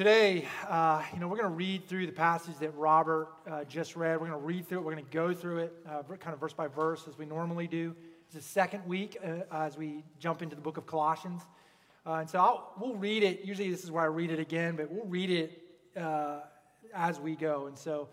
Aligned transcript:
Today, 0.00 0.48
uh, 0.66 1.02
you 1.12 1.20
know, 1.20 1.28
we're 1.28 1.36
going 1.36 1.50
to 1.50 1.54
read 1.54 1.86
through 1.86 2.06
the 2.06 2.12
passage 2.12 2.56
that 2.60 2.74
Robert 2.74 3.28
uh, 3.46 3.64
just 3.64 3.96
read. 3.96 4.18
We're 4.18 4.28
going 4.28 4.40
to 4.40 4.46
read 4.46 4.66
through 4.66 4.78
it. 4.78 4.80
We're 4.80 4.94
going 4.94 5.04
to 5.04 5.10
go 5.10 5.34
through 5.34 5.58
it 5.58 5.74
uh, 5.86 6.02
kind 6.14 6.32
of 6.32 6.40
verse 6.40 6.54
by 6.54 6.68
verse 6.68 7.06
as 7.06 7.18
we 7.18 7.26
normally 7.26 7.66
do. 7.66 7.94
It's 8.24 8.34
the 8.34 8.40
second 8.40 8.86
week 8.86 9.18
uh, 9.22 9.40
as 9.52 9.76
we 9.76 10.02
jump 10.18 10.40
into 10.40 10.56
the 10.56 10.62
book 10.62 10.78
of 10.78 10.86
Colossians. 10.86 11.42
Uh, 12.06 12.12
and 12.14 12.30
so 12.30 12.38
I'll, 12.38 12.72
we'll 12.80 12.94
read 12.94 13.22
it. 13.22 13.44
Usually, 13.44 13.70
this 13.70 13.84
is 13.84 13.90
where 13.90 14.02
I 14.02 14.06
read 14.06 14.30
it 14.30 14.38
again, 14.38 14.74
but 14.74 14.90
we'll 14.90 15.04
read 15.04 15.28
it 15.28 15.62
uh, 16.00 16.38
as 16.94 17.20
we 17.20 17.36
go. 17.36 17.66
And 17.66 17.76
so 17.76 18.08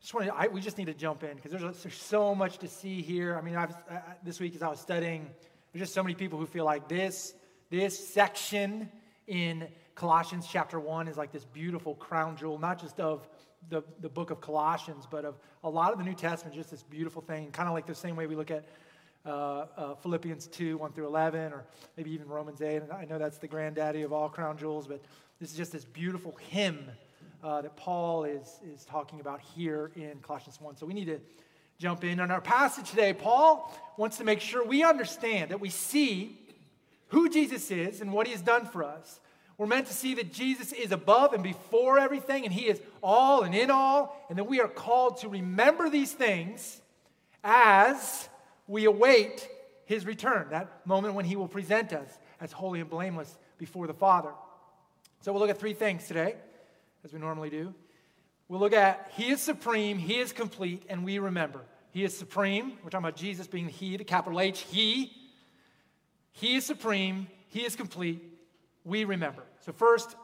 just 0.00 0.14
wanted, 0.14 0.30
I, 0.36 0.46
we 0.46 0.60
just 0.60 0.78
need 0.78 0.86
to 0.86 0.94
jump 0.94 1.24
in 1.24 1.34
because 1.34 1.50
there's, 1.50 1.82
there's 1.82 2.00
so 2.00 2.32
much 2.36 2.58
to 2.58 2.68
see 2.68 3.02
here. 3.02 3.36
I 3.36 3.40
mean, 3.40 3.56
I've, 3.56 3.74
this 4.22 4.38
week 4.38 4.54
as 4.54 4.62
I 4.62 4.68
was 4.68 4.78
studying, 4.78 5.28
there's 5.72 5.80
just 5.80 5.94
so 5.94 6.02
many 6.04 6.14
people 6.14 6.38
who 6.38 6.46
feel 6.46 6.64
like 6.64 6.88
this, 6.88 7.34
this 7.70 7.98
section 7.98 8.88
in 9.26 9.66
Colossians 9.94 10.46
chapter 10.50 10.80
1 10.80 11.08
is 11.08 11.16
like 11.16 11.32
this 11.32 11.44
beautiful 11.44 11.94
crown 11.94 12.36
jewel, 12.36 12.58
not 12.58 12.80
just 12.80 12.98
of 12.98 13.28
the, 13.70 13.82
the 14.00 14.08
book 14.08 14.30
of 14.30 14.40
Colossians, 14.40 15.06
but 15.10 15.24
of 15.24 15.36
a 15.62 15.70
lot 15.70 15.92
of 15.92 15.98
the 15.98 16.04
New 16.04 16.14
Testament, 16.14 16.54
just 16.54 16.70
this 16.70 16.82
beautiful 16.82 17.22
thing, 17.22 17.50
kind 17.52 17.68
of 17.68 17.74
like 17.74 17.86
the 17.86 17.94
same 17.94 18.16
way 18.16 18.26
we 18.26 18.34
look 18.34 18.50
at 18.50 18.64
uh, 19.24 19.66
uh, 19.76 19.94
Philippians 19.94 20.48
2, 20.48 20.76
1 20.76 20.92
through 20.92 21.06
11, 21.06 21.52
or 21.52 21.64
maybe 21.96 22.10
even 22.10 22.28
Romans 22.28 22.60
8. 22.60 22.82
And 22.82 22.92
I 22.92 23.04
know 23.04 23.18
that's 23.18 23.38
the 23.38 23.46
granddaddy 23.48 24.02
of 24.02 24.12
all 24.12 24.28
crown 24.28 24.58
jewels, 24.58 24.86
but 24.86 25.00
this 25.40 25.50
is 25.50 25.56
just 25.56 25.72
this 25.72 25.84
beautiful 25.84 26.36
hymn 26.50 26.90
uh, 27.42 27.62
that 27.62 27.76
Paul 27.76 28.24
is, 28.24 28.60
is 28.66 28.84
talking 28.84 29.20
about 29.20 29.40
here 29.40 29.92
in 29.96 30.18
Colossians 30.22 30.60
1. 30.60 30.76
So 30.76 30.86
we 30.86 30.94
need 30.94 31.06
to 31.06 31.20
jump 31.78 32.04
in. 32.04 32.20
On 32.20 32.30
our 32.30 32.40
passage 32.40 32.90
today, 32.90 33.12
Paul 33.12 33.72
wants 33.96 34.18
to 34.18 34.24
make 34.24 34.40
sure 34.40 34.64
we 34.64 34.82
understand 34.82 35.50
that 35.50 35.60
we 35.60 35.70
see 35.70 36.38
who 37.08 37.28
Jesus 37.28 37.70
is 37.70 38.00
and 38.00 38.12
what 38.12 38.26
he 38.26 38.32
has 38.32 38.42
done 38.42 38.66
for 38.66 38.82
us. 38.84 39.20
We're 39.56 39.66
meant 39.66 39.86
to 39.86 39.92
see 39.92 40.14
that 40.14 40.32
Jesus 40.32 40.72
is 40.72 40.90
above 40.90 41.32
and 41.32 41.42
before 41.42 41.98
everything, 41.98 42.44
and 42.44 42.52
He 42.52 42.66
is 42.66 42.80
all 43.02 43.42
and 43.42 43.54
in 43.54 43.70
all, 43.70 44.26
and 44.28 44.38
that 44.38 44.44
we 44.44 44.60
are 44.60 44.68
called 44.68 45.18
to 45.18 45.28
remember 45.28 45.88
these 45.88 46.12
things 46.12 46.80
as 47.44 48.28
we 48.66 48.86
await 48.86 49.48
His 49.84 50.06
return, 50.06 50.48
that 50.50 50.86
moment 50.86 51.14
when 51.14 51.24
He 51.24 51.36
will 51.36 51.48
present 51.48 51.92
us 51.92 52.18
as 52.40 52.50
holy 52.50 52.80
and 52.80 52.90
blameless 52.90 53.38
before 53.58 53.86
the 53.86 53.94
Father. 53.94 54.32
So 55.20 55.32
we'll 55.32 55.40
look 55.40 55.50
at 55.50 55.58
three 55.58 55.74
things 55.74 56.06
today, 56.06 56.34
as 57.04 57.12
we 57.12 57.20
normally 57.20 57.50
do. 57.50 57.72
We'll 58.48 58.60
look 58.60 58.72
at 58.72 59.12
He 59.14 59.30
is 59.30 59.40
supreme, 59.40 59.98
He 59.98 60.18
is 60.18 60.32
complete, 60.32 60.82
and 60.88 61.04
we 61.04 61.18
remember. 61.18 61.60
He 61.92 62.02
is 62.02 62.16
supreme. 62.16 62.72
We're 62.82 62.90
talking 62.90 63.06
about 63.06 63.16
Jesus 63.16 63.46
being 63.46 63.66
the 63.66 63.72
He, 63.72 63.96
the 63.96 64.04
capital 64.04 64.40
H, 64.40 64.60
He. 64.62 65.12
He 66.32 66.56
is 66.56 66.64
supreme, 66.64 67.28
He 67.48 67.60
is 67.64 67.76
complete, 67.76 68.33
we 68.84 69.04
remember. 69.04 69.42
So, 69.60 69.72
first, 69.72 70.16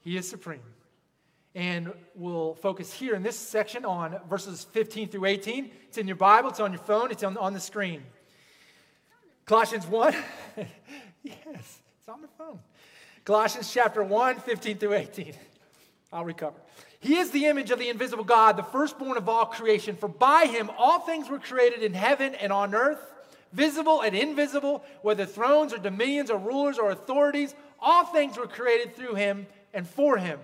he 0.00 0.16
is 0.16 0.28
supreme. 0.28 0.62
And 1.54 1.92
we'll 2.14 2.54
focus 2.54 2.92
here 2.92 3.14
in 3.14 3.22
this 3.22 3.38
section 3.38 3.84
on 3.84 4.18
verses 4.28 4.64
15 4.72 5.08
through 5.08 5.24
18. 5.24 5.70
It's 5.88 5.98
in 5.98 6.06
your 6.06 6.16
Bible, 6.16 6.50
it's 6.50 6.60
on 6.60 6.72
your 6.72 6.82
phone, 6.82 7.10
it's 7.10 7.24
on, 7.24 7.36
on 7.36 7.52
the 7.52 7.60
screen. 7.60 8.02
Colossians 9.44 9.86
1. 9.86 10.14
yes, 11.22 11.36
it's 11.46 12.08
on 12.08 12.22
the 12.22 12.28
phone. 12.38 12.58
Colossians 13.24 13.72
chapter 13.72 14.02
1, 14.02 14.36
15 14.40 14.78
through 14.78 14.94
18. 14.94 15.34
I'll 16.12 16.24
recover. 16.24 16.56
He 17.00 17.16
is 17.16 17.30
the 17.30 17.46
image 17.46 17.70
of 17.70 17.78
the 17.78 17.88
invisible 17.88 18.24
God, 18.24 18.56
the 18.56 18.62
firstborn 18.62 19.16
of 19.16 19.28
all 19.28 19.46
creation. 19.46 19.96
For 19.96 20.08
by 20.08 20.46
him 20.46 20.70
all 20.78 21.00
things 21.00 21.28
were 21.28 21.38
created 21.38 21.82
in 21.82 21.94
heaven 21.94 22.34
and 22.34 22.52
on 22.52 22.74
earth, 22.74 23.00
visible 23.52 24.00
and 24.00 24.16
invisible, 24.16 24.84
whether 25.02 25.24
thrones 25.24 25.72
or 25.72 25.78
dominions 25.78 26.30
or 26.30 26.38
rulers 26.38 26.78
or 26.78 26.90
authorities. 26.90 27.54
All 27.80 28.04
things 28.04 28.36
were 28.36 28.46
created 28.46 28.96
through 28.96 29.14
him 29.14 29.46
and 29.72 29.86
for 29.86 30.16
him. 30.16 30.38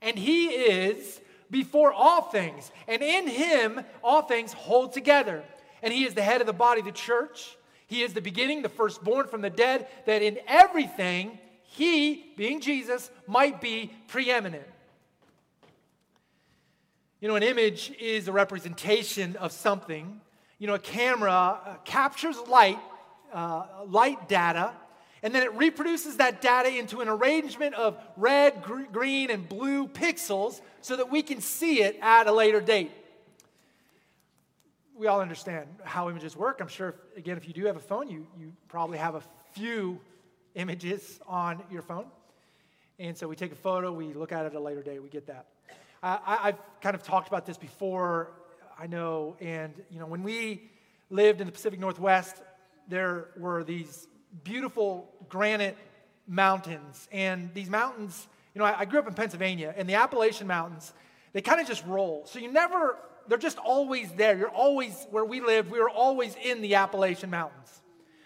And 0.00 0.18
he 0.18 0.46
is 0.46 1.20
before 1.50 1.92
all 1.92 2.22
things, 2.22 2.70
and 2.86 3.02
in 3.02 3.26
him 3.26 3.80
all 4.02 4.22
things 4.22 4.52
hold 4.52 4.92
together. 4.92 5.42
And 5.82 5.92
he 5.92 6.04
is 6.04 6.14
the 6.14 6.22
head 6.22 6.40
of 6.40 6.46
the 6.46 6.52
body, 6.52 6.82
the 6.82 6.92
church. 6.92 7.56
He 7.86 8.02
is 8.02 8.12
the 8.12 8.20
beginning, 8.20 8.62
the 8.62 8.68
firstborn 8.68 9.28
from 9.28 9.40
the 9.40 9.50
dead, 9.50 9.88
that 10.06 10.22
in 10.22 10.38
everything 10.46 11.38
he, 11.62 12.32
being 12.36 12.60
Jesus, 12.60 13.10
might 13.26 13.60
be 13.60 13.92
preeminent. 14.08 14.66
You 17.20 17.28
know, 17.28 17.36
an 17.36 17.42
image 17.42 17.92
is 17.98 18.28
a 18.28 18.32
representation 18.32 19.36
of 19.36 19.52
something. 19.52 20.20
You 20.58 20.66
know, 20.66 20.74
a 20.74 20.78
camera 20.78 21.32
uh, 21.32 21.74
captures 21.84 22.36
light, 22.48 22.78
uh, 23.32 23.64
light 23.86 24.28
data, 24.28 24.72
and 25.22 25.34
then 25.34 25.42
it 25.42 25.52
reproduces 25.54 26.16
that 26.18 26.40
data 26.40 26.68
into 26.68 27.00
an 27.00 27.08
arrangement 27.08 27.74
of 27.74 27.98
red, 28.16 28.62
gr- 28.62 28.84
green, 28.92 29.30
and 29.30 29.48
blue 29.48 29.88
pixels 29.88 30.60
so 30.80 30.96
that 30.96 31.10
we 31.10 31.22
can 31.22 31.40
see 31.40 31.82
it 31.82 31.98
at 32.00 32.26
a 32.26 32.32
later 32.32 32.60
date. 32.60 32.92
We 34.96 35.06
all 35.06 35.20
understand 35.20 35.68
how 35.84 36.08
images 36.10 36.36
work. 36.36 36.60
I'm 36.60 36.68
sure, 36.68 36.88
if, 36.88 37.18
again, 37.18 37.36
if 37.36 37.46
you 37.46 37.54
do 37.54 37.66
have 37.66 37.76
a 37.76 37.80
phone, 37.80 38.08
you, 38.08 38.26
you 38.38 38.52
probably 38.68 38.98
have 38.98 39.14
a 39.14 39.22
few 39.52 40.00
images 40.54 41.20
on 41.26 41.62
your 41.70 41.82
phone. 41.82 42.06
And 42.98 43.16
so 43.16 43.28
we 43.28 43.36
take 43.36 43.52
a 43.52 43.56
photo, 43.56 43.92
we 43.92 44.12
look 44.12 44.32
at 44.32 44.44
it 44.44 44.48
at 44.48 44.54
a 44.54 44.60
later 44.60 44.82
date, 44.82 45.00
we 45.00 45.08
get 45.08 45.26
that. 45.28 45.46
I, 46.02 46.38
I've 46.42 46.80
kind 46.80 46.94
of 46.94 47.02
talked 47.02 47.28
about 47.28 47.46
this 47.46 47.56
before, 47.56 48.32
I 48.78 48.86
know, 48.86 49.36
and 49.40 49.72
you 49.90 49.98
know, 49.98 50.06
when 50.06 50.22
we 50.22 50.70
lived 51.10 51.40
in 51.40 51.46
the 51.46 51.52
Pacific 51.52 51.80
Northwest, 51.80 52.36
there 52.88 53.28
were 53.36 53.64
these 53.64 54.06
beautiful 54.44 55.08
granite 55.28 55.76
mountains. 56.26 57.08
And 57.12 57.52
these 57.54 57.70
mountains, 57.70 58.26
you 58.54 58.58
know, 58.58 58.64
I, 58.64 58.80
I 58.80 58.84
grew 58.84 58.98
up 58.98 59.08
in 59.08 59.14
Pennsylvania, 59.14 59.74
and 59.76 59.88
the 59.88 59.94
Appalachian 59.94 60.46
Mountains, 60.46 60.92
they 61.32 61.40
kind 61.40 61.60
of 61.60 61.66
just 61.66 61.84
roll. 61.86 62.24
So 62.26 62.38
you 62.38 62.50
never, 62.52 62.96
they're 63.26 63.38
just 63.38 63.58
always 63.58 64.10
there. 64.12 64.36
You're 64.36 64.48
always, 64.48 65.06
where 65.10 65.24
we 65.24 65.40
live, 65.40 65.70
we 65.70 65.80
were 65.80 65.90
always 65.90 66.34
in 66.42 66.62
the 66.62 66.76
Appalachian 66.76 67.30
Mountains. 67.30 67.80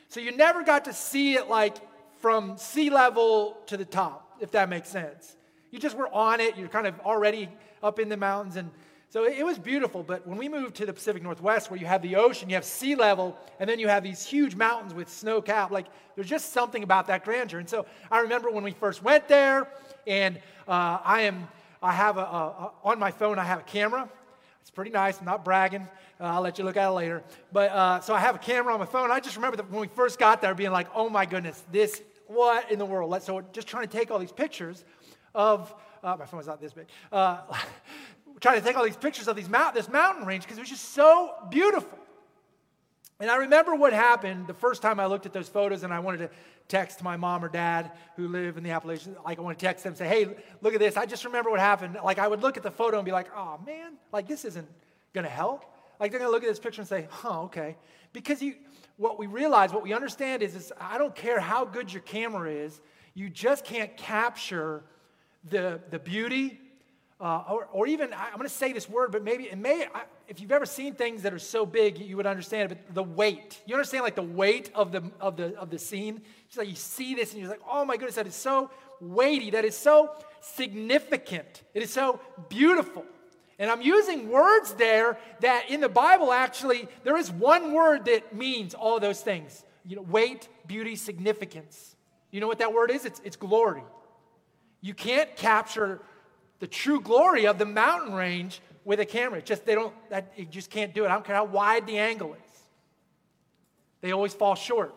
So 0.09 0.21
you 0.21 0.37
never 0.37 0.63
got 0.63 0.85
to 0.87 0.93
see 0.93 1.35
it 1.35 1.49
like 1.49 1.77
from 2.21 2.57
sea 2.57 2.91
level 2.91 3.57
to 3.67 3.77
the 3.77 3.85
top, 3.85 4.37
if 4.41 4.53
that 4.53 4.69
makes 4.69 4.89
sense. 4.89 5.37
You 5.71 5.79
just 5.79 5.97
were 5.97 6.13
on 6.13 6.41
it, 6.41 6.57
you're 6.57 6.69
kind 6.69 6.87
of 6.87 7.01
already 7.01 7.49
up 7.83 7.99
in 7.99 8.09
the 8.09 8.17
mountains, 8.17 8.57
and 8.57 8.71
so 9.13 9.25
it 9.25 9.45
was 9.45 9.59
beautiful, 9.59 10.03
but 10.03 10.27
when 10.27 10.39
we 10.39 10.49
moved 10.49 10.75
to 10.77 10.87
the 10.87 10.93
Pacific 10.95 11.23
Northwest, 11.23 11.71
where 11.71 11.79
you 11.79 11.85
have 11.85 12.01
the 12.01 12.17
ocean, 12.17 12.49
you 12.49 12.55
have 12.55 12.65
sea 12.65 12.95
level, 12.95 13.37
and 13.61 13.69
then 13.69 13.79
you 13.79 13.87
have 13.87 14.03
these 14.03 14.25
huge 14.25 14.55
mountains 14.57 14.95
with 14.95 15.11
snow 15.11 15.43
cap, 15.43 15.71
like 15.71 15.85
there's 16.15 16.27
just 16.27 16.55
something 16.55 16.83
about 16.83 17.09
that 17.09 17.23
grandeur. 17.23 17.59
And 17.59 17.69
so 17.69 17.85
I 18.11 18.21
remember 18.21 18.51
when 18.51 18.65
we 18.65 18.71
first 18.71 19.03
went 19.03 19.29
there, 19.29 19.69
and 20.07 20.39
uh, 20.67 20.99
I 21.05 21.23
am, 21.25 21.47
I 21.83 21.93
have 21.93 22.17
a, 22.17 22.23
a, 22.23 22.73
on 22.85 22.99
my 22.99 23.11
phone, 23.11 23.39
I 23.39 23.45
have 23.45 23.59
a 23.59 23.65
camera. 23.65 24.09
It's 24.63 24.71
pretty 24.71 24.93
nice. 24.93 25.19
I'm 25.19 25.27
not 25.27 25.45
bragging. 25.45 25.87
Uh, 26.19 26.25
I'll 26.25 26.41
let 26.41 26.57
you 26.57 26.65
look 26.65 26.79
at 26.79 26.89
it 26.89 26.93
later. 26.93 27.23
But 27.53 27.71
uh, 27.71 28.01
so 28.01 28.15
I 28.15 28.21
have 28.21 28.37
a 28.37 28.39
camera 28.39 28.73
on 28.73 28.81
my 28.81 28.87
phone. 28.87 29.11
I 29.11 29.21
just 29.21 29.37
remember 29.37 29.59
that 29.59 29.71
when 29.71 29.83
we 29.83 29.89
first 29.89 30.19
got 30.19 30.41
there, 30.41 30.55
being 30.55 30.73
like, 30.73 30.87
"Oh 30.95 31.11
my 31.11 31.27
goodness, 31.27 31.63
this 31.71 32.01
what 32.29 32.71
in 32.73 32.79
the 32.79 32.87
world?" 32.87 33.23
So 33.23 33.43
just 33.53 33.69
trying 33.69 33.87
to 33.87 33.95
take 33.95 34.11
all 34.11 34.19
these 34.19 34.33
pictures 34.33 34.87
of 35.35 35.75
uh, 36.03 36.17
my 36.19 36.25
phone 36.25 36.41
is 36.41 36.47
not 36.47 36.63
this 36.63 36.73
big. 36.73 36.87
Trying 38.43 38.61
to 38.61 38.67
take 38.67 38.77
all 38.77 38.85
these 38.85 38.97
pictures 38.97 39.29
of 39.29 39.37
these 39.37 39.49
mount, 39.49 39.77
this 39.77 39.89
mountain 39.89 40.27
range 40.27 40.43
because 40.43 40.59
it 40.59 40.63
was 40.63 40.69
just 40.69 40.93
so 40.93 41.33
beautiful. 41.49 41.97
And 43.21 43.31
I 43.31 43.37
remember 43.37 43.77
what 43.77 43.93
happened 43.93 44.49
the 44.49 44.55
first 44.55 44.83
time 44.83 44.99
I 44.99 45.07
looked 45.07 45.27
at 45.27 45.33
those 45.33 45.49
photos 45.49 45.85
and 45.85 45.95
I 45.95 46.01
wanted 46.01 46.19
to 46.19 46.31
text 46.67 47.05
my 47.05 47.17
mom 47.17 47.45
or 47.45 47.49
dad 47.49 47.93
who 48.17 48.27
live 48.27 48.57
in 48.57 48.65
the 48.65 48.71
Appalachians. 48.71 49.17
Like, 49.25 49.39
I 49.39 49.43
want 49.43 49.57
to 49.57 49.65
text 49.65 49.85
them 49.85 49.95
say, 49.95 50.09
hey, 50.09 50.27
look 50.61 50.75
at 50.75 50.81
this. 50.81 50.97
I 50.97 51.07
just 51.07 51.25
remember 51.25 51.51
what 51.51 51.61
happened. 51.61 51.97
Like, 52.03 52.19
I 52.19 52.27
would 52.27 52.43
look 52.43 52.57
at 52.57 52.65
the 52.65 52.71
photo 52.73 52.99
and 52.99 53.05
be 53.05 53.13
like, 53.13 53.29
oh, 53.37 53.61
man, 53.65 53.93
like, 54.13 54.27
this 54.27 54.45
isn't 54.45 54.67
going 55.15 55.25
to 55.25 55.31
help. 55.31 55.65
Like, 56.01 56.11
they're 56.11 56.19
going 56.19 56.29
to 56.29 56.35
look 56.35 56.43
at 56.43 56.49
this 56.49 56.59
picture 56.59 56.81
and 56.81 56.89
say, 56.89 57.07
huh, 57.11 57.43
okay. 57.43 57.77
Because 58.13 58.43
you, 58.43 58.57
what 58.97 59.21
we 59.21 59.29
realize, 59.29 59.73
what 59.73 59.85
we 59.85 59.93
understand 59.93 60.43
is, 60.43 60.57
is 60.57 60.73
I 60.81 60.99
don't 60.99 61.15
care 61.15 61.39
how 61.39 61.65
good 61.65 61.93
your 61.93 62.03
camera 62.03 62.51
is, 62.51 62.81
you 63.15 63.31
just 63.31 63.65
can't 63.65 63.97
capture 63.97 64.83
the, 65.49 65.81
the 65.91 66.01
beauty 66.01 66.59
uh, 67.23 67.45
or, 67.49 67.69
or, 67.71 67.87
even, 67.87 68.13
I'm 68.13 68.35
going 68.35 68.49
to 68.49 68.49
say 68.49 68.73
this 68.73 68.89
word, 68.89 69.13
but 69.13 69.23
maybe 69.23 69.45
it 69.45 69.57
may, 69.57 69.87
if 70.27 70.41
you've 70.41 70.51
ever 70.51 70.67
seen 70.67 70.95
things 70.95 71.23
that 71.23 71.33
are 71.33 71.39
so 71.39 71.65
big, 71.65 71.99
you 71.99 72.17
would 72.17 72.27
understand 72.27 72.73
it, 72.73 72.79
but 72.85 72.95
the 72.97 73.03
weight. 73.05 73.63
You 73.65 73.77
understand 73.77 74.03
like 74.03 74.17
the 74.17 74.25
weight 74.25 74.73
of 74.75 74.91
the, 74.91 75.05
of 75.21 75.37
the, 75.37 75.57
of 75.57 75.71
the 75.71 75.79
scene? 75.79 76.21
It's 76.49 76.57
like 76.57 76.69
you 76.69 76.75
see 76.75 77.15
this 77.15 77.31
and 77.31 77.41
you're 77.41 77.49
like, 77.49 77.61
oh 77.71 77.85
my 77.85 77.97
goodness, 77.97 78.17
that 78.17 78.27
is 78.27 78.35
so 78.35 78.73
weighty, 79.01 79.51
that 79.51 79.65
is 79.65 79.77
so 79.77 80.11
significant, 80.41 81.63
it 81.75 81.85
is 81.85 81.93
so 81.93 82.19
beautiful. 82.49 83.05
And 83.57 83.71
I'm 83.71 83.83
using 83.83 84.29
words 84.29 84.75
there 84.75 85.17
that 85.43 85.71
in 85.71 85.81
the 85.81 85.89
Bible, 85.89 86.33
actually, 86.33 86.89
there 87.05 87.17
is 87.17 87.31
one 87.31 87.73
word 87.73 88.07
that 88.07 88.35
means 88.35 88.75
all 88.75 88.99
those 88.99 89.21
things. 89.21 89.65
You 89.87 89.95
know, 89.95 90.03
weight, 90.03 90.49
beauty, 90.67 90.97
significance. 90.97 91.95
You 92.33 92.41
know 92.41 92.49
what 92.49 92.59
that 92.59 92.73
word 92.73 92.91
is? 92.91 93.05
It's, 93.05 93.21
it's 93.23 93.37
glory. 93.37 93.85
You 94.81 94.95
can't 94.95 95.37
capture 95.37 96.01
the 96.63 96.69
true 96.69 97.01
glory 97.01 97.49
of 97.49 97.59
the 97.59 97.67
mountain 97.67 98.15
range 98.15 98.61
with 98.85 99.01
a 99.01 99.05
camera. 99.05 99.41
It's 99.41 99.49
just 99.49 99.67
they 99.67 99.75
don't, 99.75 99.93
that, 100.11 100.33
you 100.37 100.45
just 100.45 100.71
can't 100.71 100.95
do 100.95 101.05
it. 101.05 101.09
I 101.09 101.15
don't 101.15 101.25
care 101.25 101.35
how 101.35 101.45
wide 101.45 101.89
the 101.89 101.99
angle 101.99 102.35
is. 102.35 102.61
They 104.01 104.13
always 104.13 104.33
fall 104.33 104.55
short. 104.55 104.95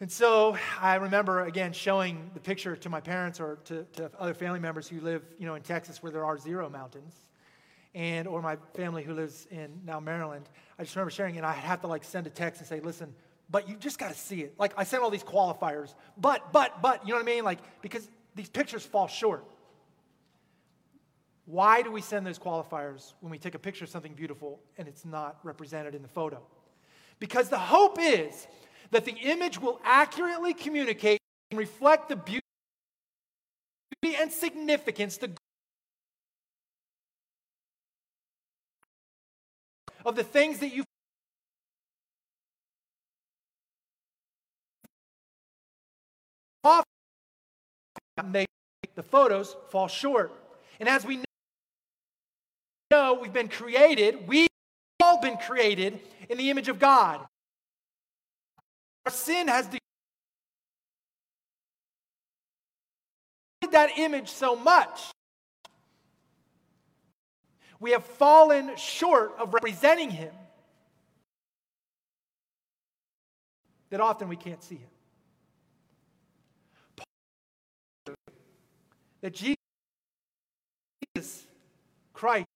And 0.00 0.10
so 0.10 0.58
I 0.80 0.96
remember, 0.96 1.44
again, 1.44 1.72
showing 1.72 2.28
the 2.34 2.40
picture 2.40 2.74
to 2.74 2.88
my 2.88 2.98
parents 2.98 3.38
or 3.38 3.60
to, 3.66 3.84
to 3.92 4.10
other 4.18 4.34
family 4.34 4.58
members 4.58 4.88
who 4.88 5.00
live, 5.00 5.22
you 5.38 5.46
know, 5.46 5.54
in 5.54 5.62
Texas 5.62 6.02
where 6.02 6.10
there 6.10 6.24
are 6.24 6.36
zero 6.36 6.68
mountains, 6.68 7.14
and 7.94 8.26
or 8.26 8.42
my 8.42 8.56
family 8.74 9.04
who 9.04 9.14
lives 9.14 9.46
in 9.52 9.80
now 9.86 10.00
Maryland. 10.00 10.48
I 10.76 10.82
just 10.82 10.96
remember 10.96 11.12
sharing, 11.12 11.36
and 11.36 11.46
I 11.46 11.52
have 11.52 11.82
to 11.82 11.86
like 11.86 12.02
send 12.02 12.26
a 12.26 12.30
text 12.30 12.60
and 12.60 12.68
say, 12.68 12.80
listen, 12.80 13.14
but 13.48 13.68
you 13.68 13.76
just 13.76 14.00
got 14.00 14.08
to 14.08 14.18
see 14.18 14.40
it. 14.40 14.54
Like 14.58 14.72
I 14.76 14.82
sent 14.82 15.04
all 15.04 15.10
these 15.10 15.22
qualifiers, 15.22 15.94
but, 16.18 16.52
but, 16.52 16.82
but, 16.82 17.06
you 17.06 17.14
know 17.14 17.20
what 17.20 17.28
I 17.28 17.32
mean? 17.32 17.44
Like, 17.44 17.60
because 17.80 18.08
these 18.34 18.48
pictures 18.48 18.84
fall 18.84 19.06
short. 19.06 19.44
Why 21.46 21.82
do 21.82 21.92
we 21.92 22.00
send 22.00 22.26
those 22.26 22.38
qualifiers 22.38 23.12
when 23.20 23.30
we 23.30 23.38
take 23.38 23.54
a 23.54 23.58
picture 23.58 23.84
of 23.84 23.90
something 23.90 24.14
beautiful 24.14 24.60
and 24.78 24.88
it's 24.88 25.04
not 25.04 25.38
represented 25.42 25.94
in 25.94 26.02
the 26.02 26.08
photo? 26.08 26.40
Because 27.18 27.48
the 27.48 27.58
hope 27.58 27.98
is 28.00 28.46
that 28.90 29.04
the 29.04 29.12
image 29.12 29.60
will 29.60 29.80
accurately 29.84 30.54
communicate 30.54 31.20
and 31.50 31.58
reflect 31.58 32.08
the 32.08 32.16
beauty 32.16 32.40
and 34.18 34.32
significance 34.32 35.16
the 35.18 35.30
of 40.04 40.16
the 40.16 40.24
things 40.24 40.58
that 40.58 40.74
you 40.74 40.84
make 48.22 48.48
the 48.94 49.02
photos 49.02 49.56
fall 49.70 49.88
short. 49.88 50.32
And 50.78 50.88
as 50.88 51.04
we 51.04 51.22
know, 52.90 53.18
we've 53.20 53.32
been 53.32 53.48
created, 53.48 54.28
we've 54.28 54.48
all 55.02 55.20
been 55.20 55.36
created 55.36 55.98
in 56.28 56.38
the 56.38 56.50
image 56.50 56.68
of 56.68 56.78
God. 56.78 57.20
Our 59.06 59.12
sin 59.12 59.48
has 59.48 59.66
degraded 59.66 59.80
that 63.72 63.98
image 63.98 64.30
so 64.30 64.54
much. 64.56 65.10
We 67.80 67.90
have 67.90 68.04
fallen 68.04 68.76
short 68.76 69.34
of 69.38 69.52
representing 69.52 70.10
Him 70.10 70.32
that 73.90 74.00
often 74.00 74.28
we 74.28 74.36
can't 74.36 74.62
see 74.62 74.76
Him. 74.76 74.88
That 79.24 79.32
Jesus 79.32 79.56
Christ 82.12 82.46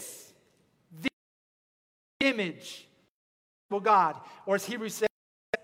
is 0.00 0.32
the 1.00 1.08
image 2.18 2.88
of 3.70 3.84
God. 3.84 4.18
Or 4.44 4.56
as 4.56 4.64
Hebrews 4.64 4.94
says 4.94 5.08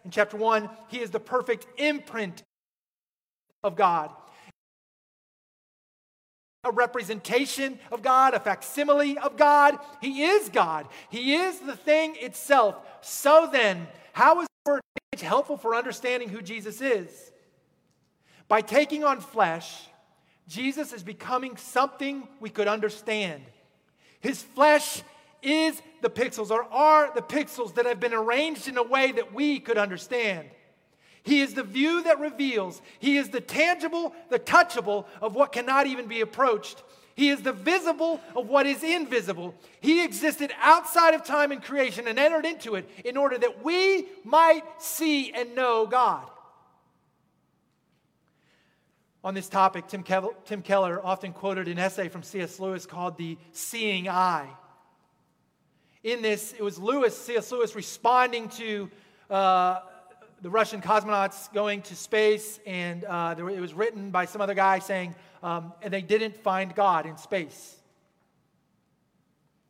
in 0.04 0.12
chapter 0.12 0.36
1, 0.36 0.70
he 0.86 1.00
is 1.00 1.10
the 1.10 1.18
perfect 1.18 1.66
imprint 1.80 2.44
of 3.64 3.74
God. 3.74 4.12
A 6.62 6.70
representation 6.70 7.80
of 7.90 8.02
God, 8.02 8.34
a 8.34 8.38
facsimile 8.38 9.18
of 9.18 9.36
God. 9.36 9.78
He 10.00 10.22
is 10.22 10.48
God. 10.48 10.86
He 11.10 11.34
is 11.34 11.58
the 11.58 11.74
thing 11.74 12.14
itself. 12.20 12.76
So 13.00 13.48
then, 13.50 13.88
how 14.12 14.42
is 14.42 14.47
word 14.68 14.80
helpful 15.20 15.56
for 15.56 15.74
understanding 15.74 16.28
who 16.28 16.42
Jesus 16.42 16.80
is? 16.80 17.32
By 18.46 18.60
taking 18.60 19.04
on 19.04 19.20
flesh, 19.20 19.88
Jesus 20.46 20.92
is 20.92 21.02
becoming 21.02 21.56
something 21.56 22.26
we 22.40 22.50
could 22.50 22.68
understand. 22.68 23.42
His 24.20 24.42
flesh 24.42 25.02
is 25.42 25.80
the 26.02 26.10
pixels 26.10 26.50
or 26.50 26.64
are 26.64 27.12
the 27.14 27.20
pixels 27.20 27.74
that 27.74 27.86
have 27.86 28.00
been 28.00 28.14
arranged 28.14 28.68
in 28.68 28.78
a 28.78 28.82
way 28.82 29.12
that 29.12 29.34
we 29.34 29.60
could 29.60 29.78
understand. 29.78 30.48
He 31.22 31.40
is 31.40 31.52
the 31.52 31.62
view 31.62 32.02
that 32.04 32.20
reveals. 32.20 32.80
He 32.98 33.18
is 33.18 33.28
the 33.28 33.40
tangible, 33.40 34.14
the 34.30 34.38
touchable 34.38 35.04
of 35.20 35.34
what 35.34 35.52
cannot 35.52 35.86
even 35.86 36.06
be 36.06 36.22
approached. 36.22 36.82
He 37.18 37.28
is 37.28 37.42
the 37.42 37.52
visible 37.52 38.20
of 38.34 38.48
what 38.48 38.64
is 38.66 38.82
invisible. 38.82 39.54
He 39.80 40.02
existed 40.02 40.52
outside 40.62 41.12
of 41.12 41.24
time 41.24 41.52
and 41.52 41.62
creation 41.62 42.08
and 42.08 42.18
entered 42.18 42.46
into 42.46 42.76
it 42.76 42.88
in 43.04 43.18
order 43.18 43.36
that 43.36 43.62
we 43.62 44.06
might 44.24 44.62
see 44.78 45.32
and 45.32 45.54
know 45.54 45.86
God. 45.86 46.26
On 49.22 49.34
this 49.34 49.50
topic, 49.50 49.88
Tim, 49.88 50.04
Tim 50.46 50.62
Keller 50.62 51.04
often 51.04 51.32
quoted 51.32 51.68
an 51.68 51.78
essay 51.78 52.08
from 52.08 52.22
C.S. 52.22 52.58
Lewis 52.58 52.86
called 52.86 53.18
The 53.18 53.36
Seeing 53.52 54.08
Eye 54.08 54.48
in 56.04 56.22
this, 56.22 56.52
it 56.52 56.62
was 56.62 56.78
Lewis, 56.78 57.16
C.S. 57.16 57.50
Lewis, 57.50 57.74
responding 57.74 58.48
to 58.50 58.90
uh, 59.28 59.80
the 60.42 60.50
Russian 60.50 60.80
cosmonauts 60.80 61.52
going 61.52 61.82
to 61.82 61.96
space, 61.96 62.60
and 62.66 63.04
uh, 63.04 63.34
there, 63.34 63.48
it 63.50 63.60
was 63.60 63.74
written 63.74 64.10
by 64.10 64.24
some 64.24 64.40
other 64.40 64.54
guy 64.54 64.78
saying, 64.78 65.14
um, 65.42 65.72
and 65.82 65.92
they 65.92 66.02
didn't 66.02 66.36
find 66.36 66.74
God 66.74 67.06
in 67.06 67.16
space. 67.16 67.76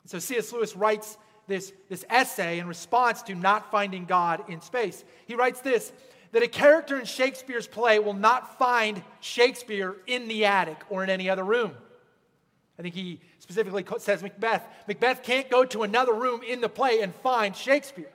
So 0.06 0.18
C.S. 0.18 0.52
Lewis 0.52 0.74
writes 0.74 1.18
this, 1.46 1.72
this 1.88 2.04
essay 2.08 2.58
in 2.58 2.66
response 2.66 3.22
to 3.22 3.34
not 3.34 3.70
finding 3.70 4.04
God 4.04 4.44
in 4.48 4.60
space. 4.60 5.04
He 5.26 5.34
writes 5.34 5.60
this 5.60 5.92
that 6.32 6.42
a 6.42 6.48
character 6.48 6.98
in 6.98 7.06
Shakespeare's 7.06 7.66
play 7.66 7.98
will 7.98 8.14
not 8.14 8.58
find 8.58 9.02
Shakespeare 9.20 9.96
in 10.06 10.28
the 10.28 10.44
attic 10.44 10.78
or 10.90 11.02
in 11.02 11.10
any 11.10 11.30
other 11.30 11.44
room. 11.44 11.72
I 12.78 12.82
think 12.82 12.94
he 12.94 13.20
specifically 13.38 13.84
says 13.98 14.22
Macbeth. 14.22 14.62
Macbeth 14.86 15.22
can't 15.22 15.50
go 15.50 15.64
to 15.64 15.82
another 15.82 16.12
room 16.12 16.42
in 16.42 16.60
the 16.60 16.68
play 16.68 17.00
and 17.00 17.14
find 17.14 17.56
Shakespeare. 17.56 18.12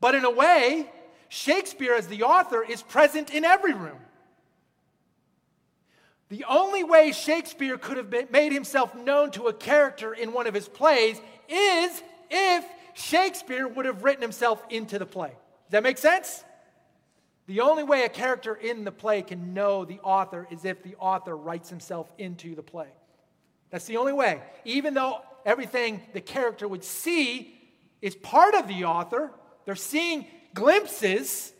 But 0.00 0.14
in 0.14 0.24
a 0.24 0.30
way, 0.30 0.90
Shakespeare, 1.28 1.94
as 1.94 2.08
the 2.08 2.24
author, 2.24 2.62
is 2.62 2.82
present 2.82 3.30
in 3.30 3.44
every 3.44 3.72
room. 3.72 3.98
The 6.28 6.44
only 6.44 6.82
way 6.82 7.12
Shakespeare 7.12 7.78
could 7.78 7.96
have 7.96 8.30
made 8.30 8.52
himself 8.52 8.94
known 8.94 9.30
to 9.32 9.46
a 9.46 9.52
character 9.52 10.12
in 10.12 10.32
one 10.32 10.46
of 10.46 10.54
his 10.54 10.68
plays 10.68 11.20
is 11.48 12.02
if 12.30 12.64
Shakespeare 12.94 13.68
would 13.68 13.86
have 13.86 14.02
written 14.02 14.22
himself 14.22 14.62
into 14.68 14.98
the 14.98 15.06
play. 15.06 15.28
Does 15.28 15.70
that 15.70 15.82
make 15.84 15.98
sense? 15.98 16.44
The 17.46 17.60
only 17.60 17.84
way 17.84 18.02
a 18.02 18.08
character 18.08 18.54
in 18.54 18.82
the 18.84 18.90
play 18.90 19.22
can 19.22 19.54
know 19.54 19.84
the 19.84 20.00
author 20.00 20.48
is 20.50 20.64
if 20.64 20.82
the 20.82 20.96
author 20.96 21.36
writes 21.36 21.70
himself 21.70 22.10
into 22.18 22.56
the 22.56 22.62
play. 22.62 22.88
That's 23.70 23.84
the 23.86 23.98
only 23.98 24.12
way. 24.12 24.42
Even 24.64 24.94
though 24.94 25.20
everything 25.44 26.02
the 26.12 26.20
character 26.20 26.66
would 26.66 26.82
see 26.82 27.56
is 28.02 28.16
part 28.16 28.54
of 28.54 28.66
the 28.66 28.84
author, 28.84 29.30
they're 29.64 29.76
seeing 29.76 30.26
glimpses 30.54 31.52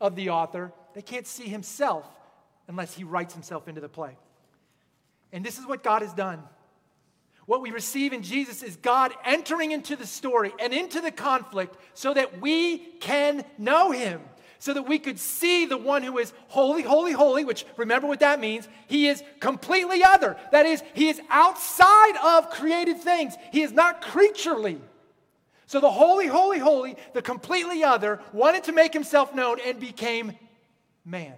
of 0.00 0.16
the 0.16 0.30
author, 0.30 0.72
they 0.94 1.02
can't 1.02 1.28
see 1.28 1.46
himself 1.46 2.06
unless 2.70 2.94
he 2.94 3.02
writes 3.04 3.34
himself 3.34 3.66
into 3.66 3.80
the 3.80 3.88
play. 3.88 4.16
And 5.32 5.44
this 5.44 5.58
is 5.58 5.66
what 5.66 5.82
God 5.82 6.02
has 6.02 6.14
done. 6.14 6.40
What 7.44 7.62
we 7.62 7.72
receive 7.72 8.12
in 8.12 8.22
Jesus 8.22 8.62
is 8.62 8.76
God 8.76 9.12
entering 9.24 9.72
into 9.72 9.96
the 9.96 10.06
story 10.06 10.52
and 10.60 10.72
into 10.72 11.00
the 11.00 11.10
conflict 11.10 11.76
so 11.94 12.14
that 12.14 12.40
we 12.40 12.78
can 12.78 13.44
know 13.58 13.90
him 13.90 14.20
so 14.60 14.74
that 14.74 14.86
we 14.86 14.98
could 14.98 15.18
see 15.18 15.64
the 15.64 15.78
one 15.78 16.02
who 16.02 16.18
is 16.18 16.34
holy, 16.48 16.82
holy, 16.82 17.12
holy, 17.12 17.44
which 17.44 17.64
remember 17.78 18.06
what 18.06 18.20
that 18.20 18.38
means. 18.38 18.68
He 18.88 19.08
is 19.08 19.24
completely 19.40 20.04
other. 20.04 20.36
That 20.52 20.66
is, 20.66 20.82
he 20.92 21.08
is 21.08 21.18
outside 21.30 22.12
of 22.22 22.50
created 22.50 22.98
things, 22.98 23.34
he 23.52 23.62
is 23.62 23.72
not 23.72 24.02
creaturely. 24.02 24.78
So 25.66 25.80
the 25.80 25.90
holy, 25.90 26.26
holy, 26.26 26.58
holy, 26.58 26.96
the 27.14 27.22
completely 27.22 27.82
other, 27.82 28.20
wanted 28.34 28.64
to 28.64 28.72
make 28.72 28.92
himself 28.92 29.34
known 29.34 29.58
and 29.64 29.80
became 29.80 30.36
man. 31.06 31.36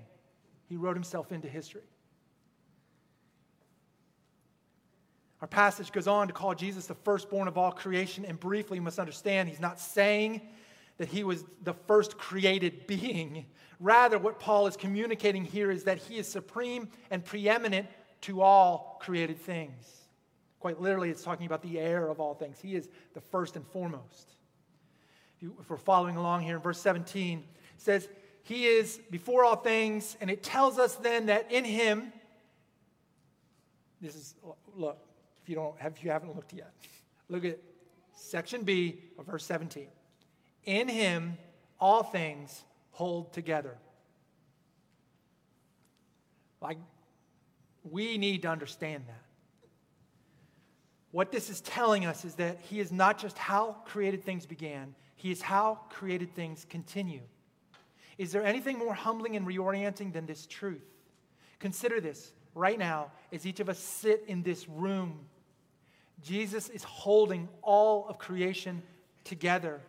He 0.73 0.79
wrote 0.79 0.97
himself 0.97 1.33
into 1.33 1.49
history. 1.49 1.83
Our 5.43 5.47
passage 5.47 5.93
goes 5.93 6.09
on 6.09 6.29
to 6.29 6.33
call 6.33 6.55
Jesus 6.55 6.87
the 6.87 6.95
firstborn 6.95 7.47
of 7.47 7.59
all 7.59 7.73
creation, 7.73 8.25
and 8.25 8.41
briefly, 8.41 8.79
you 8.79 8.83
must 8.83 8.99
understand, 8.99 9.51
he's 9.51 9.61
not 9.61 9.79
saying 9.79 10.41
that 10.97 11.09
he 11.09 11.25
was 11.25 11.45
the 11.63 11.75
first 11.75 12.17
created 12.17 12.87
being. 12.87 13.45
Rather, 13.81 14.19
what 14.19 14.41
Paul 14.41 14.67
is 14.67 14.79
communicating 14.79 15.45
here 15.45 15.71
is 15.71 15.85
that 15.85 15.99
he 15.99 16.17
is 16.17 16.27
supreme 16.27 16.89
and 17.11 17.23
preeminent 17.23 17.87
to 18.23 18.41
all 18.41 18.99
created 19.03 19.37
things. 19.37 19.85
Quite 20.59 20.81
literally, 20.81 21.11
it's 21.11 21.23
talking 21.23 21.45
about 21.45 21.61
the 21.61 21.79
heir 21.79 22.09
of 22.09 22.19
all 22.19 22.33
things. 22.33 22.59
He 22.63 22.77
is 22.77 22.89
the 23.13 23.21
first 23.21 23.57
and 23.57 23.67
foremost. 23.67 24.37
If 25.43 25.69
we're 25.69 25.77
following 25.77 26.17
along 26.17 26.45
here 26.45 26.57
in 26.57 26.63
verse 26.63 26.81
17, 26.81 27.41
it 27.41 27.45
says, 27.77 28.09
He 28.43 28.67
is 28.67 29.01
before 29.11 29.45
all 29.45 29.57
things, 29.57 30.17
and 30.21 30.29
it 30.31 30.43
tells 30.43 30.79
us 30.79 30.97
then 30.97 31.27
that 31.27 31.51
in 31.53 31.65
Him, 31.65 32.13
this 34.01 34.17
is, 34.17 34.35
look, 34.77 34.99
if 35.43 35.49
you, 35.49 35.55
don't 35.55 35.75
if 35.81 36.03
you 36.03 36.11
haven't 36.11 36.35
looked 36.35 36.53
yet, 36.53 36.73
look 37.29 37.45
at 37.45 37.59
section 38.15 38.63
B 38.63 39.01
of 39.19 39.27
verse 39.27 39.45
17. 39.45 39.87
In 40.65 40.89
him, 40.89 41.37
all 41.81 42.03
things 42.03 42.63
hold 42.93 43.33
together. 43.33 43.77
Like, 46.61 46.79
we 47.83 48.19
need 48.19 48.43
to 48.43 48.49
understand 48.49 49.05
that. 49.09 49.23
What 51.11 51.33
this 51.33 51.51
is 51.51 51.61
telling 51.61 52.07
us 52.07 52.25
is 52.25 52.37
that 52.37 52.59
He 52.61 52.79
is 52.79 52.93
not 52.93 53.19
just 53.19 53.37
how 53.37 53.77
created 53.85 54.25
things 54.25 54.47
began, 54.47 54.95
He 55.17 55.31
is 55.33 55.43
how 55.43 55.81
created 55.91 56.35
things 56.35 56.65
continue. 56.69 57.23
Is 58.19 58.33
there 58.33 58.45
anything 58.45 58.79
more 58.79 58.95
humbling 58.95 59.37
and 59.37 59.47
reorienting 59.47 60.13
than 60.13 60.27
this 60.27 60.47
truth? 60.47 60.85
Consider 61.59 62.01
this 62.01 62.33
right 62.55 62.79
now 62.79 63.11
as 63.33 63.47
each 63.47 63.61
of 63.61 63.69
us 63.69 63.79
sit 63.79 64.25
in 64.27 64.43
this 64.43 64.69
room. 64.69 65.27
Jesus 66.23 66.69
is 66.69 66.85
holding 66.85 67.49
all 67.63 68.07
of 68.09 68.19
creation 68.19 68.83
together. 69.25 69.81